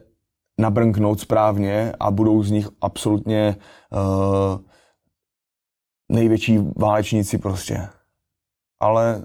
nabrnknout 0.63 1.21
správně 1.21 1.93
a 2.01 2.11
budou 2.11 2.43
z 2.43 2.51
nich 2.51 2.69
absolutně 2.81 3.57
uh, 3.93 4.61
největší 6.09 6.59
válečníci 6.77 7.39
prostě. 7.39 7.89
Ale 8.81 9.23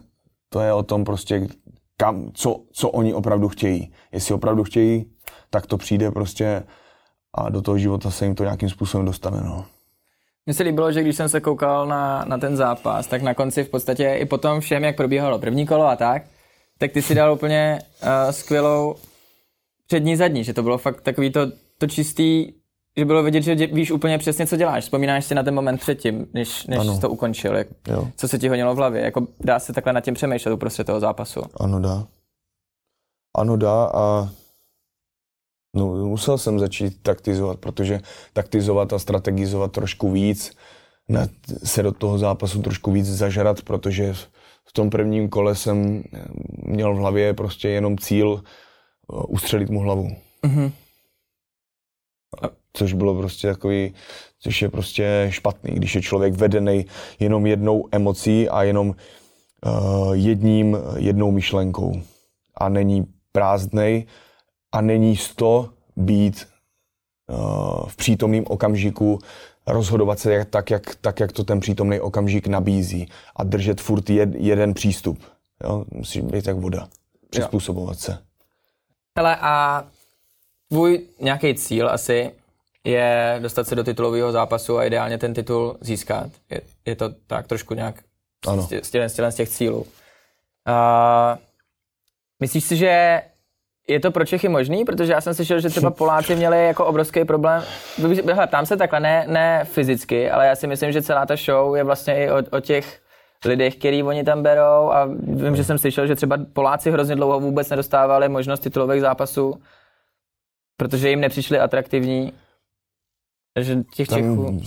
to 0.50 0.60
je 0.60 0.74
o 0.74 0.84
tom 0.84 1.04
prostě, 1.04 1.48
kam, 1.98 2.32
co, 2.34 2.62
co 2.72 2.90
oni 2.90 3.14
opravdu 3.14 3.48
chtějí. 3.48 3.94
Jestli 4.12 4.34
opravdu 4.34 4.64
chtějí, 4.64 5.06
tak 5.50 5.66
to 5.66 5.78
přijde 5.78 6.12
prostě 6.12 6.64
a 7.34 7.50
do 7.50 7.62
toho 7.62 7.78
života 7.78 8.12
se 8.12 8.26
jim 8.26 8.36
to 8.36 8.44
nějakým 8.44 8.70
způsobem 8.70 9.06
dostane. 9.06 9.42
No. 9.42 9.66
Mně 10.46 10.54
se 10.54 10.64
líbilo, 10.64 10.92
že 10.92 11.02
když 11.02 11.16
jsem 11.16 11.30
se 11.30 11.42
koukal 11.42 11.88
na, 11.88 12.26
na 12.28 12.38
ten 12.38 12.58
zápas, 12.58 13.08
tak 13.08 13.22
na 13.22 13.34
konci 13.34 13.64
v 13.64 13.70
podstatě 13.70 14.14
i 14.14 14.26
potom 14.26 14.60
všem, 14.60 14.84
jak 14.84 14.96
probíhalo 14.96 15.40
první 15.40 15.68
kolo 15.68 15.86
a 15.86 15.96
tak, 15.96 16.24
tak 16.78 16.92
ty 16.92 17.02
si 17.02 17.16
dal 17.16 17.34
úplně 17.34 17.80
uh, 18.04 18.32
skvělou 18.32 18.96
přední 19.88 20.16
zadní, 20.16 20.44
že 20.44 20.54
to 20.54 20.64
bylo 20.64 20.78
fakt 20.78 21.02
takový 21.02 21.32
to, 21.32 21.52
to 21.78 21.88
čistý, 21.88 22.54
že 22.98 23.06
bylo 23.06 23.24
vidět, 23.24 23.42
že 23.42 23.56
víš 23.56 23.92
úplně 23.92 24.18
přesně, 24.18 24.48
co 24.48 24.58
děláš. 24.58 24.84
Vzpomínáš 24.84 25.26
si 25.26 25.36
na 25.36 25.44
ten 25.44 25.54
moment 25.56 25.78
předtím, 25.78 26.28
než, 26.34 26.68
než 26.68 26.80
jsi 26.80 27.02
to 27.02 27.10
ukončil, 27.10 27.56
jak, 27.56 27.68
co 28.16 28.28
se 28.28 28.40
ti 28.40 28.48
honilo 28.48 28.76
v 28.76 28.78
hlavě. 28.78 29.02
Jako 29.02 29.28
dá 29.40 29.60
se 29.60 29.74
takhle 29.74 29.94
nad 29.94 30.02
tím 30.02 30.14
přemýšlet 30.14 30.54
uprostřed 30.54 30.84
toho 30.84 31.00
zápasu. 31.00 31.42
Ano, 31.60 31.80
dá. 31.80 32.08
Ano, 33.38 33.58
dá 33.58 33.86
a 33.94 34.30
no, 35.76 35.88
musel 35.88 36.38
jsem 36.38 36.60
začít 36.60 37.02
taktizovat, 37.02 37.60
protože 37.60 38.00
taktizovat 38.34 38.94
a 38.94 39.00
strategizovat 39.00 39.72
trošku 39.72 40.12
víc, 40.12 40.58
na, 41.10 41.28
se 41.64 41.84
do 41.84 41.92
toho 41.92 42.18
zápasu 42.18 42.62
trošku 42.62 42.92
víc 42.92 43.06
zažrat, 43.06 43.62
protože 43.62 44.14
v 44.66 44.74
tom 44.74 44.90
prvním 44.90 45.30
kole 45.30 45.56
jsem 45.56 46.04
měl 46.66 46.94
v 46.94 46.98
hlavě 46.98 47.34
prostě 47.34 47.70
jenom 47.70 47.98
cíl 47.98 48.44
ustřelit 49.08 49.70
mu 49.70 49.80
hlavu. 49.80 50.10
Mm-hmm 50.44 50.72
což 52.78 52.94
bylo 52.94 53.16
prostě 53.16 53.48
takový, 53.48 53.94
což 54.40 54.62
je 54.62 54.70
prostě 54.70 55.28
špatný, 55.30 55.76
když 55.76 55.96
je 55.96 56.02
člověk 56.02 56.34
vedený 56.34 56.86
jenom 57.20 57.46
jednou 57.46 57.88
emocí 57.92 58.50
a 58.50 58.64
jenom 58.64 58.88
uh, 58.88 60.14
jedním, 60.14 60.78
jednou 60.98 61.32
myšlenkou 61.32 62.02
a 62.56 62.70
není 62.70 63.06
prázdnej 63.32 64.06
a 64.72 64.82
není 64.82 65.18
z 65.18 65.36
to 65.36 65.70
být 65.96 66.48
uh, 67.30 67.88
v 67.88 67.96
přítomném 67.96 68.44
okamžiku 68.48 69.20
rozhodovat 69.68 70.20
se 70.20 70.34
jak, 70.34 70.50
tak, 70.50 70.70
jak, 70.70 70.96
tak, 70.96 71.20
jak 71.20 71.32
to 71.32 71.44
ten 71.44 71.60
přítomný 71.60 72.00
okamžik 72.00 72.48
nabízí 72.48 73.08
a 73.36 73.44
držet 73.44 73.82
furt 73.82 74.10
jed, 74.10 74.30
jeden 74.36 74.74
přístup. 74.74 75.20
Jo? 75.64 75.86
Musí 75.92 76.22
být 76.22 76.48
jak 76.48 76.58
voda. 76.58 76.88
Přizpůsobovat 77.30 77.96
jo. 77.96 78.00
se. 78.00 78.27
Hele, 79.18 79.36
a 79.42 79.84
tvůj 80.70 81.02
nějaký 81.20 81.56
cíl 81.56 81.90
asi 81.90 82.32
je 82.84 83.40
dostat 83.42 83.68
se 83.68 83.76
do 83.76 83.84
titulového 83.84 84.32
zápasu 84.32 84.78
a 84.78 84.84
ideálně 84.84 85.18
ten 85.18 85.34
titul 85.34 85.78
získat. 85.82 86.32
Je, 86.50 86.62
je 86.86 86.96
to 86.96 87.10
tak 87.28 87.48
trošku 87.48 87.74
nějak 87.74 87.96
ano. 88.48 88.62
Z, 88.62 88.86
z, 88.86 89.10
z, 89.10 89.32
z 89.32 89.36
těch 89.36 89.50
cílů. 89.50 89.80
Uh, 89.80 91.38
myslíš 92.40 92.64
si, 92.64 92.76
že 92.76 93.22
je 93.88 94.00
to 94.00 94.12
pro 94.12 94.26
Čechy 94.26 94.50
možný? 94.50 94.86
Protože 94.86 95.14
já 95.14 95.22
jsem 95.22 95.34
slyšel, 95.34 95.60
že 95.60 95.70
třeba 95.70 95.92
Poláci 95.98 96.36
měli 96.36 96.68
jako 96.68 96.86
obrovský 96.86 97.26
problém. 97.26 97.64
Hele, 98.26 98.48
tam 98.48 98.66
se 98.66 98.78
takhle, 98.78 99.00
ne, 99.00 99.26
ne 99.28 99.66
fyzicky, 99.66 100.32
ale 100.32 100.48
já 100.48 100.56
si 100.56 100.68
myslím, 100.68 100.92
že 100.92 101.02
celá 101.02 101.26
ta 101.26 101.36
show 101.36 101.76
je 101.76 101.84
vlastně 101.84 102.26
i 102.26 102.32
o, 102.32 102.38
o 102.52 102.60
těch 102.60 103.07
lidech, 103.46 103.76
který 103.76 104.04
oni 104.04 104.24
tam 104.24 104.44
berou 104.44 104.92
a 104.92 105.06
vím, 105.18 105.56
že 105.56 105.64
jsem 105.64 105.78
slyšel, 105.78 106.08
že 106.08 106.16
třeba 106.16 106.38
Poláci 106.54 106.92
hrozně 106.92 107.16
dlouho 107.16 107.40
vůbec 107.40 107.70
nedostávali 107.70 108.30
možnost 108.30 108.60
titulových 108.60 109.02
zápasů, 109.02 109.62
protože 110.78 111.10
jim 111.10 111.20
nepřišli 111.20 111.60
atraktivní 111.60 112.34
takže 113.58 113.84
těch 113.96 114.08
tam, 114.08 114.20
Čechů... 114.20 114.62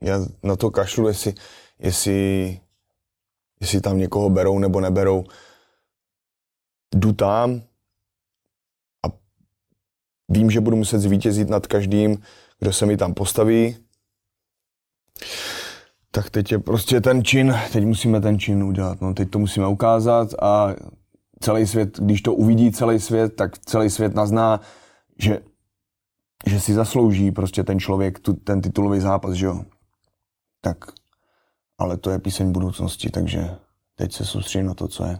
Já 0.00 0.20
na 0.42 0.56
to 0.56 0.70
kašlu, 0.70 1.08
jestli, 1.08 1.34
jestli, 1.78 2.60
jestli 3.60 3.80
tam 3.80 3.98
někoho 3.98 4.30
berou 4.30 4.58
nebo 4.58 4.80
neberou. 4.80 5.24
Jdu 6.94 7.12
tam 7.12 7.62
a 9.06 9.10
vím, 10.28 10.50
že 10.50 10.60
budu 10.60 10.76
muset 10.76 10.98
zvítězit 10.98 11.48
nad 11.48 11.66
každým, 11.66 12.22
kdo 12.58 12.72
se 12.72 12.86
mi 12.86 12.96
tam 12.96 13.14
postaví. 13.14 13.76
Tak 16.14 16.30
teď 16.30 16.52
je 16.52 16.58
prostě 16.58 17.00
ten 17.00 17.24
čin, 17.24 17.54
teď 17.72 17.84
musíme 17.84 18.20
ten 18.20 18.38
čin 18.38 18.62
udělat. 18.62 19.00
No, 19.00 19.14
teď 19.14 19.30
to 19.30 19.38
musíme 19.38 19.66
ukázat 19.66 20.28
a 20.42 20.68
celý 21.40 21.66
svět, 21.66 21.98
když 21.98 22.22
to 22.22 22.34
uvidí 22.34 22.72
celý 22.72 23.00
svět, 23.00 23.36
tak 23.36 23.58
celý 23.58 23.90
svět 23.90 24.14
nazná, 24.14 24.60
že 25.18 25.40
že 26.46 26.60
si 26.60 26.74
zaslouží 26.74 27.30
prostě 27.30 27.64
ten 27.64 27.80
člověk 27.80 28.18
tu, 28.18 28.32
ten 28.32 28.60
titulový 28.60 29.00
zápas, 29.00 29.34
že 29.34 29.46
jo. 29.46 29.64
Tak, 30.60 30.76
ale 31.78 31.96
to 31.96 32.10
je 32.10 32.18
píseň 32.18 32.52
budoucnosti, 32.52 33.10
takže 33.10 33.56
teď 33.94 34.12
se 34.12 34.24
soustředím 34.24 34.66
na 34.66 34.74
to, 34.74 34.88
co 34.88 35.04
je. 35.04 35.18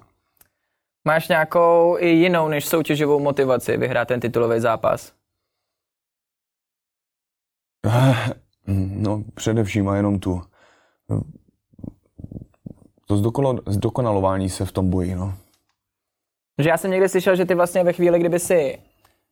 Máš 1.05 1.28
nějakou 1.28 1.96
i 1.98 2.09
jinou 2.09 2.48
než 2.48 2.66
soutěžovou 2.66 3.20
motivaci 3.20 3.76
vyhrát 3.76 4.09
ten 4.09 4.20
titulový 4.20 4.61
zápas? 4.61 5.12
No, 8.66 9.24
především 9.35 9.88
a 9.88 9.96
jenom 9.96 10.18
tu. 10.18 10.42
To 13.07 13.16
zdokonalování 13.66 14.51
se 14.51 14.64
v 14.64 14.72
tom 14.72 14.90
boji, 14.90 15.14
no. 15.14 15.35
Že 16.59 16.68
já 16.68 16.77
jsem 16.79 16.90
někde 16.90 17.09
slyšel, 17.09 17.37
že 17.37 17.44
ty 17.44 17.55
vlastně 17.55 17.85
ve 17.85 17.92
chvíli, 17.92 18.18
kdyby 18.18 18.38
si 18.38 18.79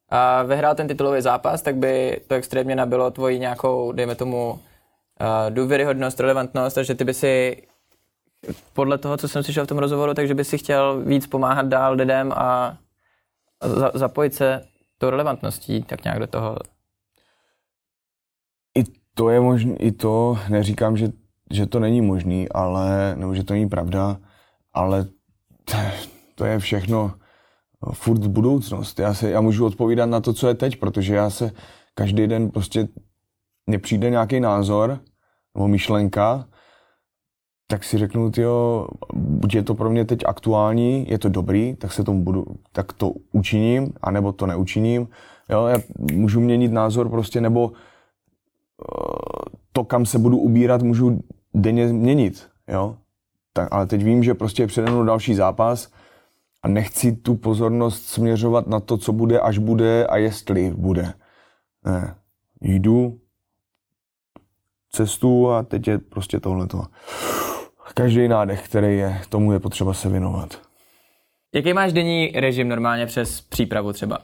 a 0.09 0.43
vyhrál 0.43 0.75
ten 0.75 0.89
titulový 0.89 1.23
zápas, 1.23 1.63
tak 1.63 1.77
by 1.77 2.21
to 2.27 2.35
extrémně 2.35 2.77
nabilo 2.77 3.11
tvoji 3.11 3.39
nějakou, 3.39 3.93
dejme 3.93 4.15
tomu, 4.15 4.51
uh, 4.53 4.59
důvěryhodnost, 5.51 6.21
relevantnost, 6.21 6.75
takže 6.75 6.95
ty 6.95 7.05
by 7.05 7.15
si 7.15 7.63
podle 8.73 8.99
toho, 8.99 9.17
co 9.17 9.29
jsem 9.29 9.43
slyšel 9.43 9.65
v 9.65 9.69
tom 9.69 9.79
rozhovoru, 9.79 10.15
takže 10.15 10.35
by 10.35 10.45
si 10.45 10.59
chtěl 10.59 11.01
víc 11.01 11.27
pomáhat 11.27 11.67
dál 11.67 11.95
lidem 11.95 12.33
a 12.33 12.79
za, 13.63 13.91
zapojit 13.95 14.35
se 14.35 14.67
tou 14.99 15.11
relevantností 15.11 15.83
tak 15.83 16.05
nějak 16.05 16.19
do 16.19 16.27
toho. 16.27 16.57
I 18.79 18.85
to 19.15 19.31
je 19.31 19.41
možné, 19.41 19.77
i 19.77 19.93
to 19.93 20.39
neříkám, 20.49 20.97
že, 20.97 21.09
že 21.51 21.67
to 21.67 21.81
není 21.81 22.01
možný, 22.01 22.49
ale, 22.49 23.15
nebo 23.17 23.35
že 23.35 23.45
to 23.45 23.53
není 23.53 23.69
pravda, 23.69 24.17
ale 24.75 25.07
to 26.35 26.45
je 26.45 26.59
všechno 26.59 27.13
furt 27.93 28.27
budoucnost. 28.27 28.99
Já, 28.99 29.15
se, 29.15 29.31
já 29.31 29.41
můžu 29.41 29.67
odpovídat 29.67 30.07
na 30.07 30.21
to, 30.21 30.33
co 30.33 30.49
je 30.49 30.55
teď, 30.55 30.77
protože 30.77 31.15
já 31.15 31.31
se 31.31 31.53
každý 31.95 32.27
den 32.27 32.51
prostě 32.51 32.89
mně 33.67 33.79
přijde 33.79 34.11
nějaký 34.11 34.41
názor 34.41 35.01
nebo 35.55 35.69
myšlenka, 35.69 36.47
tak 37.67 37.85
si 37.85 37.99
řeknu, 37.99 38.31
jo, 38.37 38.87
buď 39.15 39.55
je 39.55 39.63
to 39.63 39.75
pro 39.75 39.91
mě 39.91 40.05
teď 40.05 40.21
aktuální, 40.27 41.07
je 41.11 41.19
to 41.19 41.29
dobrý, 41.29 41.77
tak 41.77 41.93
se 41.93 42.05
tomu 42.05 42.25
budu, 42.25 42.45
tak 42.73 42.93
to 42.93 43.13
učiním, 43.33 43.93
anebo 44.03 44.33
to 44.33 44.47
neučiním. 44.47 45.09
Jo, 45.51 45.67
já 45.67 45.77
můžu 46.13 46.41
měnit 46.41 46.73
názor 46.73 47.09
prostě, 47.09 47.41
nebo 47.41 47.73
eh, 47.73 49.51
to, 49.73 49.85
kam 49.85 50.07
se 50.07 50.19
budu 50.19 50.39
ubírat, 50.39 50.83
můžu 50.83 51.21
denně 51.55 51.87
měnit, 51.87 52.49
jo. 52.69 52.97
Tak, 53.53 53.69
ale 53.73 53.87
teď 53.87 54.05
vím, 54.05 54.23
že 54.23 54.35
prostě 54.35 54.63
je 54.63 54.67
přede 54.67 54.91
mnou 54.91 55.05
další 55.05 55.35
zápas, 55.35 55.93
a 56.63 56.69
nechci 56.69 57.13
tu 57.13 57.37
pozornost 57.37 58.03
směřovat 58.03 58.67
na 58.67 58.81
to, 58.81 58.99
co 58.99 59.13
bude, 59.13 59.41
až 59.41 59.59
bude 59.59 60.07
a 60.07 60.17
jestli 60.17 60.71
bude. 60.71 61.15
Ne. 61.85 62.17
Jdu, 62.61 63.21
cestu 64.91 65.51
a 65.51 65.63
teď 65.63 65.89
je 65.89 65.99
prostě 65.99 66.41
tohleto. 66.41 66.85
Každý 67.95 68.29
nádech, 68.29 68.69
který 68.69 68.99
je, 68.99 69.21
tomu 69.29 69.53
je 69.53 69.61
potřeba 69.61 69.95
se 69.95 70.09
věnovat. 70.09 70.61
Jaký 71.55 71.73
máš 71.73 71.93
denní 71.93 72.27
režim 72.27 72.69
normálně 72.69 73.07
přes 73.07 73.41
přípravu 73.41 73.93
třeba? 73.93 74.19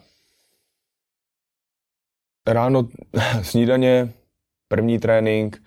Ráno 2.47 2.89
snídaně, 3.43 4.13
první 4.69 4.99
trénink, 4.99 5.63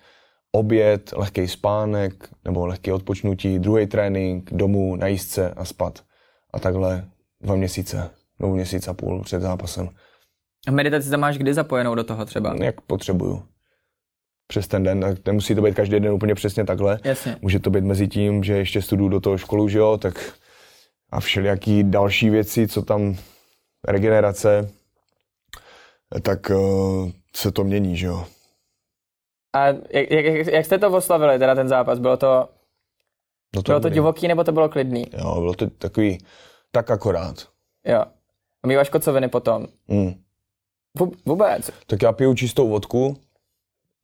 oběd, 0.52 1.12
lehký 1.16 1.48
spánek 1.48 2.28
nebo 2.44 2.66
lehký 2.66 2.92
odpočnutí, 2.92 3.58
druhý 3.58 3.86
trénink, 3.86 4.52
domů, 4.52 4.96
na 4.96 5.06
jízdce 5.06 5.50
a 5.50 5.64
spat. 5.64 6.04
A 6.52 6.58
takhle 6.58 7.04
dva 7.40 7.54
měsíce, 7.54 8.10
nebo 8.38 8.54
měsíc 8.54 8.88
a 8.88 8.94
půl 8.94 9.22
před 9.22 9.40
zápasem. 9.40 9.88
A 10.68 10.70
meditaci 10.70 11.10
tam 11.10 11.20
máš 11.20 11.38
kdy 11.38 11.54
zapojenou 11.54 11.94
do 11.94 12.04
toho 12.04 12.24
třeba? 12.24 12.54
Jak 12.60 12.80
potřebuju. 12.80 13.42
Přes 14.46 14.68
ten 14.68 14.82
den, 14.82 15.00
tak 15.00 15.26
nemusí 15.26 15.54
to 15.54 15.62
být 15.62 15.74
každý 15.74 16.00
den 16.00 16.12
úplně 16.12 16.34
přesně 16.34 16.64
takhle. 16.64 16.98
Jasně. 17.04 17.36
Může 17.42 17.58
to 17.58 17.70
být 17.70 17.84
mezi 17.84 18.08
tím, 18.08 18.44
že 18.44 18.56
ještě 18.56 18.82
studuju 18.82 19.08
do 19.08 19.20
toho 19.20 19.38
školu, 19.38 19.68
že 19.68 19.78
jo, 19.78 19.98
tak 19.98 20.34
a 21.10 21.20
všelijaký 21.20 21.84
další 21.84 22.30
věci, 22.30 22.68
co 22.68 22.82
tam, 22.82 23.16
regenerace, 23.88 24.70
tak 26.22 26.50
uh, 26.50 27.10
se 27.36 27.52
to 27.52 27.64
mění, 27.64 27.96
že 27.96 28.06
jo. 28.06 28.26
A 29.52 29.66
jak, 29.66 30.10
jak, 30.10 30.46
jak 30.46 30.64
jste 30.66 30.78
to 30.78 30.90
oslavili, 30.96 31.38
teda 31.38 31.54
ten 31.54 31.68
zápas? 31.68 31.98
Bylo 31.98 32.16
to, 32.16 32.48
No 33.56 33.62
bylo 33.62 33.62
to 33.62 33.72
dobrý. 33.82 33.94
divoký, 33.94 34.28
nebo 34.28 34.44
to 34.44 34.52
bylo 34.52 34.68
klidný? 34.68 35.06
Jo, 35.12 35.40
bylo 35.40 35.54
to 35.54 35.70
takový, 35.70 36.18
tak 36.70 36.90
akorát. 36.90 37.48
Jo. 37.84 38.04
A 38.62 38.66
mýváš 38.66 38.88
kocoviny 38.90 39.28
potom? 39.28 39.66
Mm. 39.88 40.24
Vů- 40.98 41.16
Vůbec. 41.26 41.70
Tak 41.86 42.02
já 42.02 42.12
piju 42.12 42.34
čistou 42.34 42.68
vodku, 42.68 43.20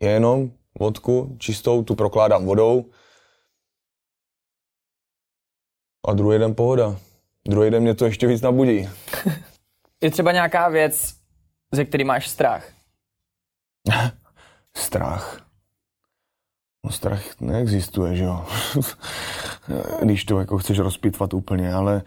jenom 0.00 0.50
vodku, 0.80 1.36
čistou, 1.38 1.84
tu 1.84 1.94
prokládám 1.94 2.46
vodou. 2.46 2.84
A 6.08 6.12
druhý 6.12 6.38
den 6.38 6.54
pohoda. 6.54 6.96
Druhý 7.48 7.70
den 7.70 7.82
mě 7.82 7.94
to 7.94 8.04
ještě 8.04 8.26
víc 8.26 8.42
nabudí. 8.42 8.88
Je 10.02 10.10
třeba 10.10 10.32
nějaká 10.32 10.68
věc, 10.68 11.14
ze 11.72 11.84
který 11.84 12.04
máš 12.04 12.28
strach? 12.28 12.72
Strach. 14.76 15.46
No 16.84 16.92
strach 16.92 17.40
neexistuje, 17.40 18.16
že 18.16 18.24
jo. 18.24 18.46
Když 20.02 20.24
to 20.24 20.38
jako 20.38 20.58
chceš 20.58 20.78
rozpitvat 20.78 21.34
úplně, 21.34 21.74
ale 21.74 22.02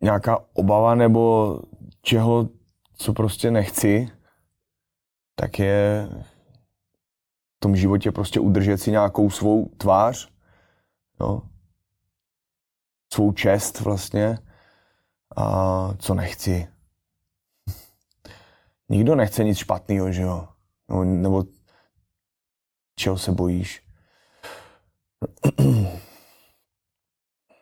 nějaká 0.00 0.38
obava 0.52 0.94
nebo 0.94 1.58
čeho, 2.02 2.48
co 2.96 3.12
prostě 3.12 3.50
nechci, 3.50 4.08
tak 5.34 5.58
je 5.58 6.08
v 7.56 7.60
tom 7.60 7.76
životě 7.76 8.12
prostě 8.12 8.40
udržet 8.40 8.78
si 8.78 8.90
nějakou 8.90 9.30
svou 9.30 9.68
tvář, 9.68 10.28
jo. 11.20 11.42
svou 13.12 13.32
čest 13.32 13.80
vlastně 13.80 14.38
a 15.36 15.94
co 15.98 16.14
nechci. 16.14 16.68
Nikdo 18.88 19.14
nechce 19.14 19.44
nic 19.44 19.58
špatného, 19.58 20.12
že 20.12 20.22
jo. 20.22 20.48
Nebo, 20.88 21.04
nebo 21.04 21.44
čeho 22.96 23.18
se 23.18 23.32
bojíš. 23.32 23.82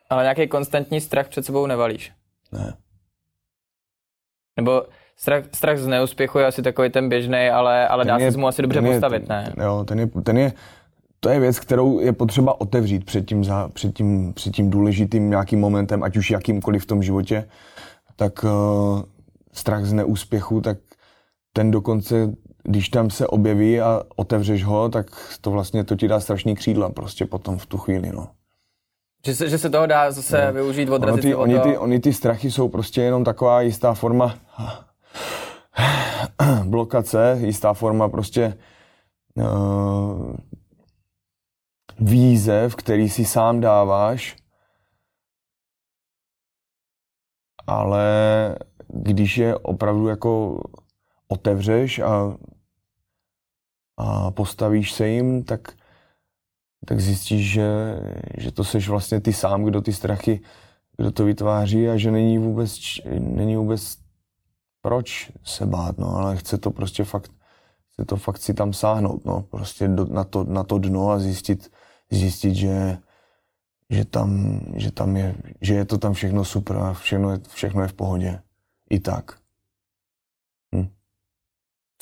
Ale 0.09 0.23
nějaký 0.23 0.47
konstantní 0.47 1.01
strach 1.01 1.29
před 1.29 1.45
sebou 1.45 1.65
nevalíš? 1.67 2.11
Ne. 2.51 2.77
Nebo 4.57 4.83
strach, 5.17 5.43
strach 5.53 5.77
z 5.77 5.87
neúspěchu 5.87 6.39
je 6.39 6.45
asi 6.45 6.61
takový 6.61 6.89
ten 6.89 7.09
běžný, 7.09 7.49
ale, 7.49 7.87
ale 7.87 8.05
dá 8.05 8.17
Ten 8.17 8.31
se 8.31 8.37
mu 8.37 8.47
asi 8.47 8.61
dobře 8.61 8.79
ten 8.79 8.85
je- 8.85 8.91
postavit, 8.91 9.29
ne? 9.29 9.53
Jo, 9.63 9.83
ten 9.87 9.99
je, 9.99 10.07
ten 10.07 10.37
je, 10.37 10.53
to 11.19 11.29
je 11.29 11.39
věc, 11.39 11.59
kterou 11.59 11.99
je 11.99 12.13
potřeba 12.13 12.61
otevřít 12.61 13.05
před 13.05 13.25
tím, 13.27 13.43
za, 13.43 13.69
před 13.69 13.95
tím, 13.95 14.33
před 14.33 14.53
tím 14.55 14.69
důležitým 14.69 15.29
nějakým 15.29 15.59
momentem, 15.59 16.03
ať 16.03 16.17
už 16.17 16.31
jakýmkoliv 16.31 16.83
v 16.83 16.87
tom 16.87 17.03
životě, 17.03 17.49
tak 18.15 18.43
uh, 18.43 19.01
strach 19.53 19.85
z 19.85 19.93
neúspěchu, 19.93 20.61
tak 20.61 20.77
ten 21.53 21.71
dokonce, 21.71 22.33
když 22.63 22.89
tam 22.89 23.09
se 23.09 23.27
objeví 23.27 23.81
a 23.81 24.03
otevřeš 24.15 24.63
ho, 24.63 24.89
tak 24.89 25.37
to 25.41 25.51
vlastně 25.51 25.83
to 25.83 25.95
ti 25.95 26.07
dá 26.07 26.19
strašný 26.19 26.55
křídla 26.55 26.89
prostě 26.89 27.25
potom 27.25 27.57
v 27.57 27.65
tu 27.65 27.77
chvíli, 27.77 28.11
no. 28.13 28.27
Že 29.25 29.35
se, 29.35 29.49
že 29.49 29.57
se 29.57 29.69
toho 29.69 29.85
dá 29.85 30.11
zase 30.11 30.45
No. 30.45 30.53
využít, 30.53 30.87
Ono 30.87 30.95
odrazit 30.95 31.21
ty, 31.21 31.29
se 31.29 31.35
od 31.35 31.41
oni, 31.41 31.59
ty, 31.59 31.77
oni 31.77 31.99
ty 31.99 32.13
strachy 32.13 32.51
jsou 32.51 32.69
prostě 32.69 33.01
jenom 33.01 33.23
taková 33.23 33.61
jistá 33.61 33.93
forma 33.93 34.35
blokace, 36.65 37.37
jistá 37.41 37.73
forma 37.73 38.09
prostě 38.09 38.57
uh, 39.35 40.35
výzev, 41.99 42.75
který 42.75 43.09
si 43.09 43.25
sám 43.25 43.59
dáváš, 43.59 44.35
ale 47.67 48.05
když 48.87 49.37
je 49.37 49.55
opravdu 49.55 50.07
jako 50.07 50.61
otevřeš 51.27 51.99
a, 51.99 52.35
a 54.01 54.31
postavíš 54.31 54.93
se 54.93 55.07
jim, 55.07 55.43
tak, 55.43 55.61
tak 56.85 56.99
zjistíš, 56.99 57.51
že, 57.51 57.69
že 58.37 58.51
to 58.51 58.63
seš 58.63 58.89
vlastně 58.89 59.21
ty 59.21 59.33
sám, 59.33 59.63
kdo 59.63 59.81
ty 59.81 59.93
strachy, 59.93 60.41
kdo 60.97 61.11
to 61.11 61.25
vytváří 61.25 61.89
a 61.89 61.97
že 61.97 62.11
není 62.11 62.37
vůbec, 62.37 62.79
není 63.19 63.55
vůbec 63.55 63.97
proč 64.81 65.31
se 65.43 65.65
bát, 65.65 65.97
no, 65.97 66.15
ale 66.15 66.37
chce 66.37 66.57
to 66.57 66.71
prostě 66.71 67.03
fakt, 67.03 67.31
chce 67.93 68.05
to 68.05 68.15
fakt 68.17 68.37
si 68.37 68.53
tam 68.53 68.73
sáhnout, 68.73 69.25
no, 69.25 69.41
prostě 69.41 69.87
do, 69.87 70.05
na, 70.05 70.23
to, 70.23 70.43
na 70.43 70.63
to 70.63 70.77
dno 70.79 71.09
a 71.09 71.19
zjistit, 71.19 71.71
zjistit, 72.11 72.55
že, 72.55 72.97
že 73.89 74.05
tam, 74.05 74.59
že 74.75 74.91
tam 74.91 75.17
je, 75.17 75.35
že 75.61 75.73
je 75.73 75.85
to 75.85 75.97
tam 75.97 76.13
všechno 76.13 76.45
super 76.45 76.77
a 76.77 76.93
všechno 76.93 77.31
je, 77.31 77.39
všechno 77.53 77.81
je 77.81 77.87
v 77.87 77.93
pohodě. 77.93 78.41
I 78.89 78.99
tak. 78.99 79.41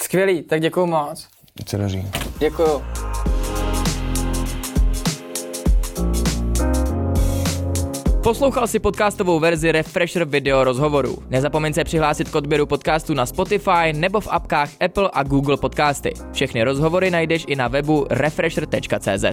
Skvělý, 0.01 0.43
tak 0.43 0.61
děkuju 0.61 0.85
moc. 0.85 1.27
Ať 1.59 1.69
se 1.69 1.77
daří. 1.77 2.07
Děkuju. 2.39 2.81
Poslouchal 8.23 8.67
si 8.67 8.79
podcastovou 8.79 9.39
verzi 9.39 9.71
Refresher 9.71 10.25
video 10.25 10.63
rozhovoru. 10.63 11.17
Nezapomeň 11.29 11.73
se 11.73 11.83
přihlásit 11.83 12.29
k 12.29 12.35
odběru 12.35 12.65
podcastu 12.65 13.13
na 13.13 13.25
Spotify 13.25 13.93
nebo 13.93 14.19
v 14.19 14.27
apkách 14.31 14.69
Apple 14.85 15.09
a 15.13 15.23
Google 15.23 15.57
Podcasty. 15.57 16.13
Všechny 16.31 16.63
rozhovory 16.63 17.11
najdeš 17.11 17.45
i 17.47 17.55
na 17.55 17.67
webu 17.67 18.05
refresher.cz. 18.09 19.25